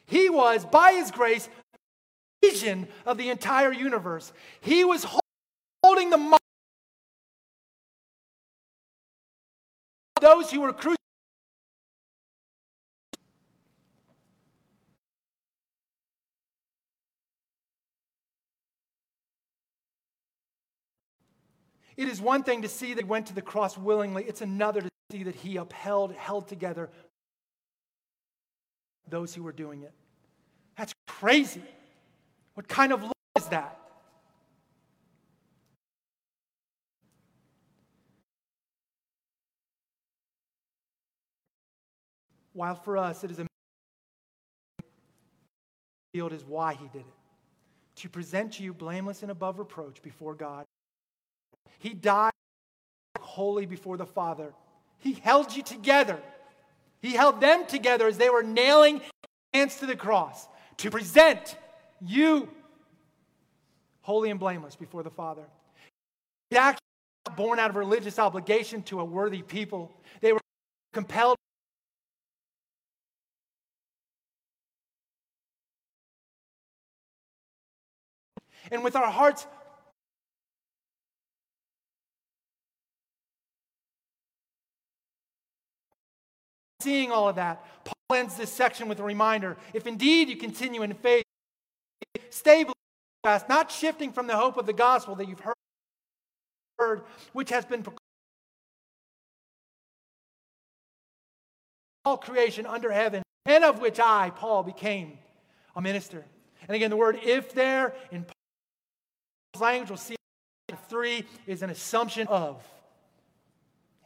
he 0.06 0.30
was, 0.30 0.66
by 0.66 0.94
his 0.94 1.12
grace, 1.12 1.48
the 2.42 2.50
vision 2.50 2.88
of 3.06 3.18
the 3.18 3.30
entire 3.30 3.72
universe. 3.72 4.34
He 4.62 4.84
was 4.84 5.04
holding 5.04 5.29
the 6.10 6.18
mind 6.18 6.40
those 10.22 10.52
who 10.52 10.62
were 10.62 10.74
crucified. 10.74 10.98
It 21.98 22.08
is 22.08 22.22
one 22.22 22.44
thing 22.44 22.62
to 22.62 22.70
see 22.70 22.94
that 22.94 23.04
he 23.04 23.08
went 23.08 23.26
to 23.28 23.34
the 23.34 23.42
cross 23.42 23.78
willingly, 23.78 24.24
it's 24.24 24.42
another 24.42 24.82
to 24.82 24.90
see 25.12 25.24
that 25.24 25.36
he 25.36 25.58
upheld, 25.58 26.14
held 26.14 26.48
together 26.48 26.90
those 29.10 29.34
who 29.34 29.44
were 29.44 29.52
doing 29.52 29.84
it. 29.84 29.92
That's 30.78 30.94
crazy. 31.08 31.64
What 32.54 32.68
kind 32.68 32.94
of 32.94 33.04
love 33.04 33.12
is 33.38 33.48
that? 33.48 33.79
While 42.60 42.76
for 42.76 42.98
us 42.98 43.24
it 43.24 43.32
is 43.32 43.40
a 43.40 43.46
field 46.12 46.34
is 46.34 46.44
why 46.44 46.74
he 46.74 46.90
did 46.90 47.04
it. 47.08 47.14
To 48.02 48.10
present 48.10 48.60
you 48.60 48.74
blameless 48.74 49.22
and 49.22 49.32
above 49.32 49.60
reproach 49.60 50.02
before 50.02 50.36
God 50.36 50.66
he 51.78 51.94
died 51.94 52.34
holy 53.18 53.66
before 53.66 53.96
the 53.96 54.06
Father. 54.06 54.54
He 54.98 55.14
held 55.14 55.56
you 55.56 55.64
together. 55.64 56.20
He 57.02 57.14
held 57.14 57.40
them 57.40 57.66
together 57.66 58.10
as 58.10 58.18
they 58.18 58.30
were 58.30 58.44
nailing 58.44 59.00
hands 59.54 59.78
to 59.78 59.86
the 59.86 59.96
cross 59.96 60.46
to 60.80 60.92
present 60.92 61.56
you 62.02 62.50
holy 64.02 64.32
and 64.32 64.40
blameless 64.40 64.76
before 64.76 65.04
the 65.04 65.10
Father. 65.10 65.46
He 66.50 66.58
actually 66.58 66.82
born 67.38 67.58
out 67.58 67.70
of 67.70 67.78
religious 67.78 68.20
obligation 68.20 68.84
to 68.84 69.00
a 69.00 69.06
worthy 69.06 69.44
people. 69.44 69.94
They 70.20 70.34
were 70.34 70.42
compelled 70.92 71.38
And 78.72 78.84
with 78.84 78.96
our 78.96 79.12
hearts 79.12 79.48
Seeing 86.82 87.12
all 87.12 87.28
of 87.28 87.36
that, 87.36 87.66
Paul 87.84 88.18
ends 88.18 88.38
this 88.38 88.52
section 88.52 88.88
with 88.88 89.00
a 89.00 89.04
reminder 89.04 89.58
if 89.74 89.86
indeed 89.86 90.30
you 90.30 90.38
continue 90.38 90.82
in 90.82 90.94
faith, 90.94 91.26
stay 92.30 92.66
fast, 93.24 93.50
not 93.50 93.70
shifting 93.70 94.14
from 94.14 94.28
the 94.28 94.38
hope 94.38 94.56
of 94.56 94.66
the 94.66 94.72
gospel 94.72 95.16
that 95.16 95.28
you've 95.28 95.42
heard, 96.80 97.02
which 97.34 97.50
has 97.50 97.66
been 97.66 97.84
proclaimed, 97.84 98.00
all 102.06 102.18
creation 102.18 102.66
under 102.66 102.92
heaven, 102.92 103.24
and 103.46 103.66
of 103.66 103.82
which 103.82 104.00
I, 104.00 104.32
Paul, 104.34 104.64
became 104.64 105.18
a 105.76 105.82
minister. 105.82 106.24
And 106.62 106.76
again, 106.76 106.90
the 106.90 106.98
word 106.98 107.20
if 107.24 107.54
there 107.54 107.94
in 108.10 108.26
language, 109.58 109.90
we'll 109.90 109.98
see 109.98 110.16
three 110.88 111.26
is 111.46 111.62
an 111.62 111.70
assumption 111.70 112.28
of. 112.28 112.64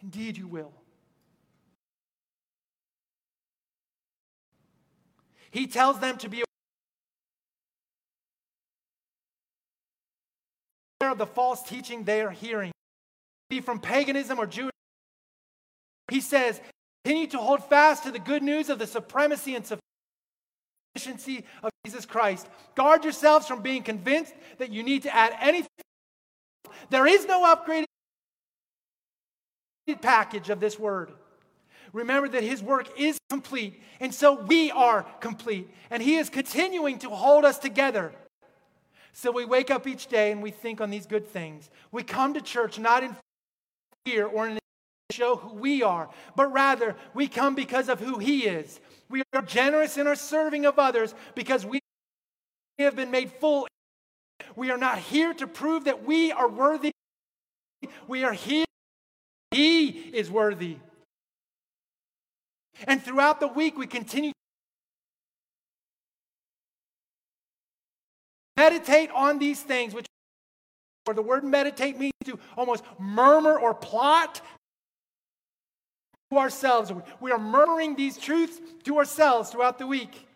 Indeed, 0.02 0.38
you 0.38 0.48
will. 0.48 0.72
He 5.52 5.68
tells 5.68 6.00
them 6.00 6.18
to 6.18 6.30
be 6.30 6.44
aware 11.00 11.12
of 11.12 11.18
the 11.18 11.26
false 11.26 11.64
teaching 11.64 12.04
they 12.04 12.22
are 12.22 12.32
hearing, 12.32 12.72
be 13.50 13.62
from 13.62 13.80
paganism 13.80 14.40
or 14.40 14.48
Judaism. 14.48 14.72
He 16.10 16.22
says, 16.22 16.60
continue 17.06 17.28
to 17.28 17.38
hold 17.38 17.64
fast 17.64 18.04
to 18.04 18.12
the 18.12 18.20
good 18.20 18.44
news 18.44 18.70
of 18.70 18.80
the 18.80 18.88
supremacy 18.88 19.56
and 19.56 19.66
sufficiency 21.04 21.46
of 21.62 21.72
Jesus 21.86 22.06
Christ. 22.06 22.48
Guard 22.76 23.04
yourselves 23.04 23.48
from 23.48 23.62
being 23.62 23.84
convinced 23.84 24.34
that 24.58 24.72
you 24.72 24.84
need 24.84 25.04
to 25.04 25.14
add 25.16 25.36
anything. 25.40 25.70
There 26.90 27.06
is 27.06 27.26
no 27.26 27.44
upgraded 27.44 27.86
package 30.02 30.50
of 30.50 30.60
this 30.60 30.80
word. 30.80 31.12
Remember 31.92 32.28
that 32.28 32.44
his 32.44 32.64
work 32.64 32.88
is 33.00 33.20
complete, 33.30 33.82
and 34.00 34.14
so 34.14 34.42
we 34.42 34.72
are 34.72 35.04
complete. 35.20 35.70
And 35.92 36.02
he 36.02 36.16
is 36.16 36.30
continuing 36.30 36.98
to 37.00 37.10
hold 37.10 37.46
us 37.46 37.60
together. 37.60 38.14
So 39.12 39.32
we 39.32 39.46
wake 39.46 39.70
up 39.70 39.86
each 39.86 40.08
day 40.08 40.32
and 40.32 40.42
we 40.42 40.50
think 40.50 40.82
on 40.82 40.90
these 40.90 41.06
good 41.06 41.28
things. 41.28 41.70
We 41.92 42.02
come 42.02 42.34
to 42.34 42.42
church 42.42 42.80
not 42.80 43.04
in 43.04 43.16
fear 44.06 44.26
or 44.26 44.48
in 44.48 44.58
show 45.12 45.36
who 45.36 45.54
we 45.54 45.84
are, 45.84 46.10
but 46.36 46.52
rather 46.52 46.96
we 47.14 47.28
come 47.28 47.54
because 47.54 47.90
of 47.90 48.00
who 48.00 48.18
he 48.18 48.46
is. 48.46 48.80
We 49.14 49.22
are 49.32 49.44
generous 49.44 50.00
in 50.00 50.08
our 50.08 50.16
serving 50.16 50.66
of 50.66 50.80
others 50.80 51.14
because 51.36 51.68
we 51.68 51.82
have 52.80 52.96
been 52.96 53.12
made 53.12 53.32
full. 53.32 53.68
We 54.56 54.72
are 54.72 54.78
not 54.78 54.98
here 54.98 55.36
to 55.36 55.46
prove 55.46 55.84
that 55.84 56.04
we 56.04 56.32
are 56.32 56.50
worthy. 56.50 56.92
We 58.08 58.24
are 58.24 58.34
here. 58.34 58.66
He 59.52 59.88
is 59.88 60.32
worthy. 60.32 60.78
And 62.88 63.04
throughout 63.04 63.40
the 63.40 63.48
week, 63.48 63.78
we 63.78 63.86
continue 63.86 64.32
meditate 68.58 69.12
on 69.12 69.38
these 69.38 69.62
things, 69.62 69.94
which 69.94 70.08
or 71.06 71.14
the 71.14 71.22
word 71.22 71.44
meditate 71.44 72.00
means 72.00 72.14
to 72.26 72.40
almost 72.58 72.84
murmur 72.98 73.60
or 73.60 73.76
plot 73.76 74.42
ourselves. 76.38 76.92
We 77.20 77.32
are 77.32 77.40
murmuring 77.40 77.96
these 77.96 78.18
truths 78.18 78.60
to 78.84 78.98
ourselves 78.98 79.50
throughout 79.50 79.78
the 79.80 79.88
week. 79.88 80.28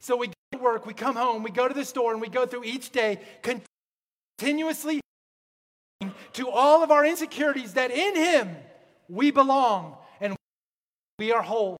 So 0.00 0.16
we 0.16 0.28
go 0.28 0.32
to 0.52 0.58
work, 0.58 0.86
we 0.86 0.94
come 0.94 1.16
home, 1.16 1.42
we 1.42 1.50
go 1.50 1.68
to 1.68 1.74
the 1.74 1.84
store, 1.84 2.12
and 2.12 2.20
we 2.20 2.28
go 2.28 2.46
through 2.46 2.64
each 2.64 2.90
day 2.90 3.20
continuously 4.38 5.00
to 6.34 6.48
all 6.48 6.82
of 6.82 6.90
our 6.90 7.04
insecurities 7.04 7.74
that 7.74 7.90
in 7.90 8.16
Him 8.16 8.56
we 9.08 9.30
belong 9.30 9.96
and 10.20 10.36
we 11.18 11.32
are 11.32 11.42
whole. 11.42 11.76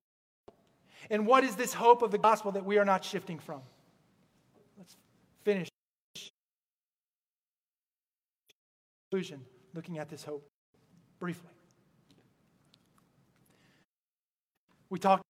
And 1.11 1.27
what 1.27 1.45
is 1.45 1.55
this 1.57 1.73
hope 1.73 2.03
of 2.03 2.11
the 2.11 2.19
gospel 2.19 2.53
that 2.53 2.65
we 2.65 2.79
are 2.79 2.85
not 2.85 3.05
shifting 3.05 3.39
from? 3.39 3.61
Let's 4.77 4.97
finish. 5.45 5.69
Conclusion, 9.11 9.41
looking 9.75 9.99
at 9.99 10.11
this 10.11 10.23
hope 10.23 10.47
briefly. 11.19 11.58
We 14.91 14.99
talked 14.99 15.23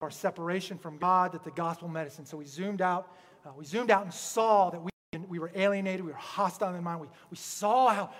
our 0.00 0.10
separation 0.10 0.78
from 0.78 0.96
God, 0.98 1.32
that 1.32 1.42
the 1.42 1.50
gospel 1.50 1.88
medicine. 1.88 2.24
So 2.24 2.36
we 2.36 2.44
zoomed 2.44 2.80
out. 2.80 3.12
Uh, 3.44 3.50
we 3.56 3.64
zoomed 3.64 3.90
out 3.90 4.04
and 4.04 4.14
saw 4.14 4.70
that 4.70 4.80
we, 4.80 4.90
we 5.28 5.38
were 5.38 5.50
alienated. 5.54 6.04
We 6.04 6.12
were 6.12 6.18
hostile 6.18 6.74
in 6.74 6.84
mind. 6.84 7.00
We, 7.00 7.08
we 7.30 7.36
saw 7.36 7.88
how 7.88 8.10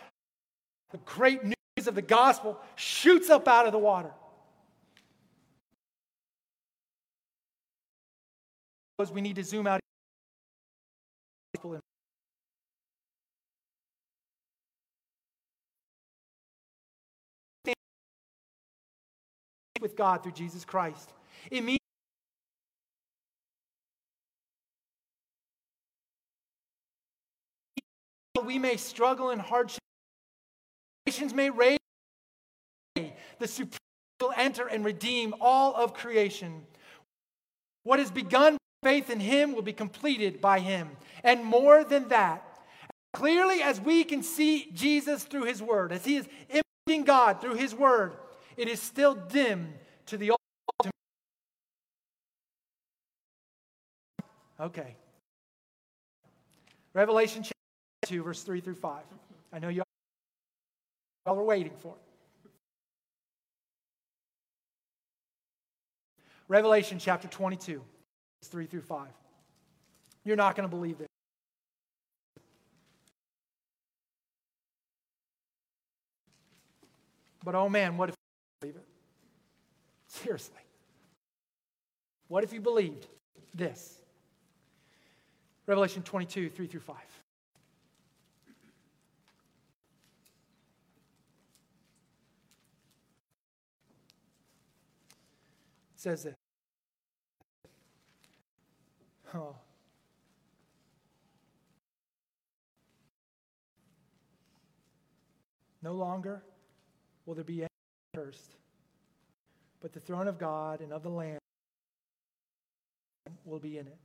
the 0.91 0.99
great 0.99 1.45
news 1.45 1.87
of 1.87 1.95
the 1.95 2.03
gospel 2.03 2.59
shoots 2.74 3.31
up 3.31 3.47
out 3.47 3.66
of 3.66 3.72
the 3.72 3.79
water. 3.79 4.11
Because 8.97 9.12
we 9.12 9.20
need 9.20 9.37
to 9.37 9.45
zoom 9.45 9.68
out 9.68 9.81
with 19.89 19.97
God 19.97 20.22
through 20.22 20.32
Jesus 20.32 20.66
Christ. 20.66 21.11
It 21.51 21.64
means 21.64 21.78
we 28.45 28.59
may 28.59 28.76
struggle 28.76 29.30
in 29.30 29.39
hardship, 29.39 29.80
nations 31.07 31.34
may 31.34 31.51
rage, 31.51 31.78
the 32.95 33.47
Supreme 33.47 33.78
will 34.20 34.32
enter 34.36 34.66
and 34.66 34.84
redeem 34.84 35.34
all 35.41 35.74
of 35.74 35.95
creation. 35.95 36.62
What 37.84 37.99
is 37.99 38.11
begun 38.11 38.59
faith 38.82 39.11
in 39.11 39.20
Him 39.20 39.55
will 39.55 39.62
be 39.62 39.72
completed 39.72 40.41
by 40.41 40.61
Him. 40.61 40.91
And 41.24 41.45
more 41.45 41.82
than 41.82 42.09
that, 42.09 42.43
clearly 43.12 43.62
as 43.62 43.80
we 43.80 44.05
can 44.05 44.22
see 44.22 44.70
Jesus 44.72 45.24
through 45.24 45.45
His 45.45 45.62
Word, 45.62 45.93
as 45.93 46.05
He 46.05 46.16
is 46.16 46.28
imaging 46.49 47.05
God 47.05 47.41
through 47.41 47.55
His 47.55 47.74
Word, 47.74 48.16
it 48.59 48.68
is 48.68 48.82
still 48.82 49.14
dim 49.14 49.72
to 50.06 50.18
the 50.18 50.32
ultimate. 50.32 50.92
Okay. 54.61 54.96
Revelation 56.92 57.44
chapter 57.44 57.54
2, 58.06 58.22
verse 58.24 58.42
3 58.42 58.61
through 58.61 58.74
5. 58.74 59.02
I 59.52 59.59
know 59.61 59.68
you 59.68 59.84
all 61.24 61.38
are 61.38 61.44
waiting 61.44 61.72
for 61.78 61.94
it. 61.94 62.50
Revelation 66.48 66.98
chapter 66.98 67.28
22, 67.28 67.80
3 68.44 68.66
through 68.66 68.80
5. 68.80 69.06
You're 70.24 70.36
not 70.36 70.56
going 70.56 70.68
to 70.68 70.74
believe 70.74 70.98
this. 70.98 71.06
But 77.44 77.54
oh 77.54 77.68
man, 77.68 77.96
what 77.96 78.09
if 78.09 78.14
believe 78.61 78.76
it? 78.76 78.86
Seriously. 80.06 80.61
What 82.28 82.44
if 82.44 82.52
you 82.52 82.61
believed 82.61 83.06
this? 83.54 83.98
Revelation 85.66 86.02
22, 86.02 86.50
3 86.50 86.66
through 86.66 86.80
5. 86.80 86.96
It 95.94 96.00
says 96.00 96.22
this. 96.22 96.34
Oh. 99.34 99.56
No 105.82 105.92
longer 105.92 106.42
will 107.26 107.34
there 107.34 107.44
be 107.44 107.68
cursed, 108.14 108.56
but 109.80 109.92
the 109.92 110.00
throne 110.00 110.28
of 110.28 110.38
God 110.38 110.80
and 110.80 110.92
of 110.92 111.02
the 111.02 111.09
Lamb 111.09 111.38
will 113.44 113.59
be 113.59 113.78
in 113.78 113.86
it. 113.86 113.98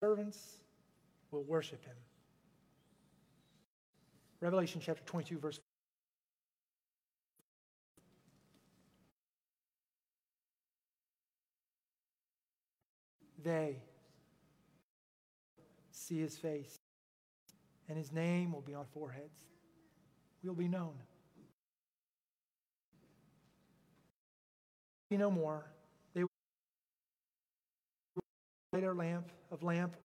Servants 0.00 0.56
will 1.30 1.44
worship 1.44 1.84
him. 1.84 1.96
Revelation 4.40 4.80
chapter 4.84 5.02
22, 5.04 5.38
verse 5.38 5.60
They 13.42 13.76
see 15.90 16.18
his 16.18 16.36
face 16.38 16.78
and 17.88 17.98
his 17.98 18.12
name 18.12 18.52
will 18.52 18.60
be 18.60 18.74
on 18.74 18.86
foreheads. 18.92 19.44
We'll 20.42 20.54
be 20.54 20.68
known. 20.68 20.94
Be 25.10 25.16
no 25.16 25.30
more. 25.30 25.64
They 26.14 26.22
will 26.22 26.28
light 28.72 28.84
our 28.84 28.94
lamp 28.94 29.30
of 29.50 29.62
lamp. 29.62 29.96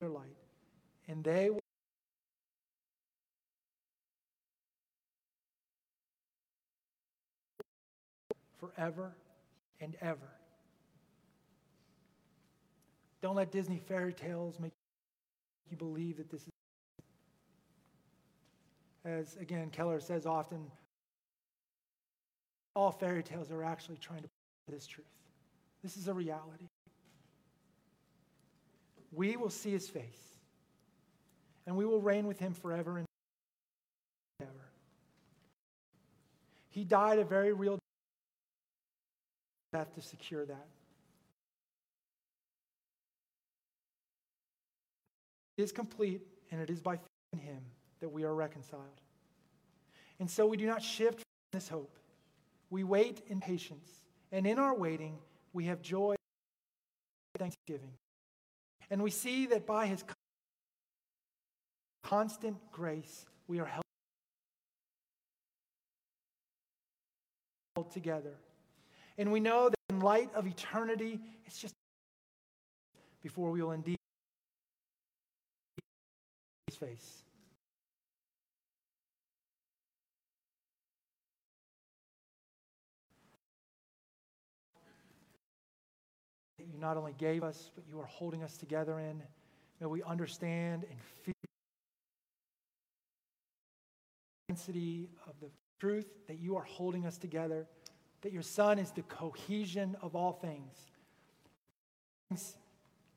Their 0.00 0.10
light, 0.10 0.36
and 1.08 1.24
they 1.24 1.50
will. 1.50 1.60
Forever 8.58 9.12
and 9.80 9.96
ever. 10.00 10.30
Don't 13.22 13.36
let 13.36 13.50
Disney 13.50 13.78
fairy 13.78 14.12
tales 14.12 14.58
make 14.60 14.72
you 15.70 15.76
believe 15.76 16.16
that 16.18 16.30
this 16.30 16.42
is. 16.42 16.48
As 19.04 19.36
again, 19.36 19.70
Keller 19.70 20.00
says 20.00 20.26
often, 20.26 20.70
all 22.74 22.90
fairy 22.90 23.22
tales 23.22 23.50
are 23.50 23.62
actually 23.62 23.98
trying 23.98 24.22
to 24.22 24.28
this 24.68 24.86
truth. 24.86 25.06
This 25.82 25.96
is 25.96 26.08
a 26.08 26.14
reality. 26.14 26.66
We 29.12 29.36
will 29.36 29.50
see 29.50 29.70
his 29.70 29.88
face, 29.88 30.34
and 31.66 31.76
we 31.76 31.86
will 31.86 32.00
reign 32.00 32.26
with 32.26 32.38
him 32.38 32.52
forever 32.52 32.98
and 32.98 33.06
ever. 34.42 34.50
He 36.70 36.84
died 36.84 37.18
a 37.18 37.24
very 37.24 37.52
real 37.52 37.78
death 39.76 39.94
to 39.94 40.00
secure 40.00 40.46
that. 40.46 40.66
It 45.58 45.62
is 45.62 45.72
complete, 45.72 46.22
and 46.50 46.60
it 46.62 46.70
is 46.70 46.80
by 46.80 46.96
faith 46.96 47.06
in 47.34 47.38
Him 47.40 47.60
that 48.00 48.08
we 48.08 48.24
are 48.24 48.34
reconciled. 48.34 49.00
And 50.18 50.30
so 50.30 50.46
we 50.46 50.56
do 50.56 50.66
not 50.66 50.82
shift 50.82 51.18
from 51.18 51.24
this 51.52 51.68
hope. 51.68 51.94
We 52.70 52.84
wait 52.84 53.20
in 53.28 53.40
patience, 53.40 53.90
and 54.32 54.46
in 54.46 54.58
our 54.58 54.74
waiting, 54.74 55.18
we 55.52 55.66
have 55.66 55.82
joy 55.82 56.14
and 57.34 57.38
thanksgiving. 57.38 57.92
And 58.90 59.02
we 59.02 59.10
see 59.10 59.46
that 59.46 59.66
by 59.66 59.86
his 59.86 60.04
constant 62.02 62.56
grace, 62.72 63.26
we 63.46 63.60
are 63.60 63.66
held 63.66 63.82
together. 67.92 68.36
And 69.18 69.32
we 69.32 69.40
know 69.40 69.70
that 69.70 69.76
in 69.88 70.00
light 70.00 70.30
of 70.34 70.46
eternity, 70.46 71.20
it's 71.46 71.58
just 71.58 71.74
before 73.22 73.50
we 73.50 73.62
will 73.62 73.72
indeed 73.72 73.96
his 76.66 76.76
face. 76.76 77.22
That 86.58 86.66
you 86.66 86.78
not 86.78 86.96
only 86.96 87.14
gave 87.18 87.42
us, 87.42 87.70
but 87.74 87.84
you 87.88 87.98
are 88.00 88.06
holding 88.06 88.42
us 88.42 88.56
together 88.56 88.98
in. 88.98 89.22
May 89.80 89.86
we 89.86 90.02
understand 90.02 90.84
and 90.90 91.00
feel 91.24 91.34
the 91.42 91.48
intensity 94.48 95.08
of 95.26 95.34
the 95.40 95.48
truth 95.80 96.06
that 96.28 96.38
you 96.38 96.56
are 96.56 96.64
holding 96.64 97.06
us 97.06 97.18
together, 97.18 97.66
that 98.26 98.32
your 98.32 98.42
Son 98.42 98.80
is 98.80 98.90
the 98.90 99.02
cohesion 99.02 99.94
of 100.02 100.16
all 100.16 100.32
things. 100.32 100.74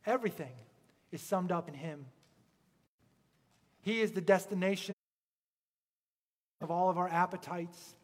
Everything 0.05 0.51
is 1.11 1.19
summed 1.19 1.51
up 1.51 1.67
in 1.67 1.73
Him. 1.73 2.05
He 3.81 4.01
is 4.01 4.11
the 4.11 4.21
destination 4.21 4.93
of 6.61 6.69
all 6.69 6.91
of 6.91 6.99
our 6.99 7.09
appetites. 7.09 7.95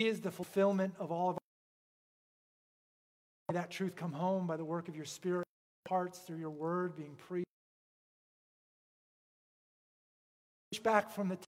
He 0.00 0.08
is 0.08 0.20
the 0.20 0.32
fulfillment 0.32 0.94
of 0.98 1.12
all 1.12 1.30
of 1.30 1.36
our. 1.36 1.40
May 3.48 3.60
that 3.60 3.70
truth 3.70 3.94
come 3.94 4.12
home 4.12 4.48
by 4.48 4.56
the 4.56 4.64
work 4.64 4.88
of 4.88 4.96
your 4.96 5.04
Spirit, 5.04 5.46
hearts 5.88 6.18
through 6.18 6.38
your 6.38 6.50
word 6.50 6.96
being 6.96 7.14
preached. 7.28 7.46
Back 10.82 11.12
from 11.12 11.28
the 11.28 11.38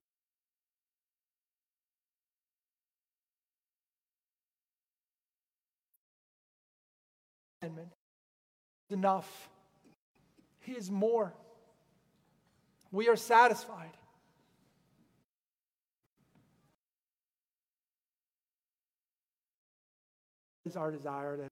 enough. 8.89 9.49
He 10.61 10.73
is 10.73 10.89
more. 10.89 11.33
We 12.91 13.07
are 13.07 13.15
satisfied. 13.15 13.91
It 20.65 20.69
is 20.69 20.77
our 20.77 20.91
desire 20.91 21.37
that, 21.37 21.51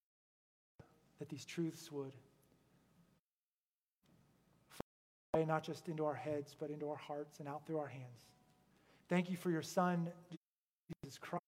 that 1.20 1.30
these 1.30 1.46
truths 1.46 1.92
would 1.92 2.12
fly 5.32 5.44
not 5.44 5.64
just 5.64 5.88
into 5.88 6.06
our 6.06 6.14
heads, 6.14 6.56
but 6.60 6.70
into 6.70 6.90
our 6.90 6.98
hearts 6.98 7.40
and 7.40 7.48
out 7.48 7.66
through 7.66 7.80
our 7.80 7.88
hands. 7.88 8.26
Thank 9.10 9.30
you 9.30 9.38
for 9.38 9.50
your 9.50 9.62
Son, 9.62 10.10
Jesus 11.04 11.18
Christ. 11.18 11.47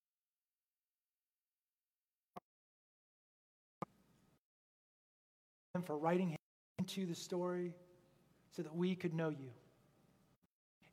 For 5.82 5.98
writing 5.98 6.36
into 6.78 7.06
the 7.06 7.16
story 7.16 7.74
so 8.56 8.62
that 8.62 8.76
we 8.76 8.96
could 8.96 9.14
know 9.14 9.30
you. 9.30 9.52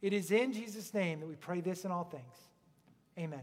It 0.02 0.12
is 0.12 0.30
in 0.30 0.52
Jesus' 0.52 0.92
name 0.92 1.20
that 1.20 1.26
we 1.26 1.36
pray 1.36 1.60
this 1.60 1.84
in 1.84 1.90
all 1.90 2.04
things. 2.04 2.34
Amen. 3.18 3.40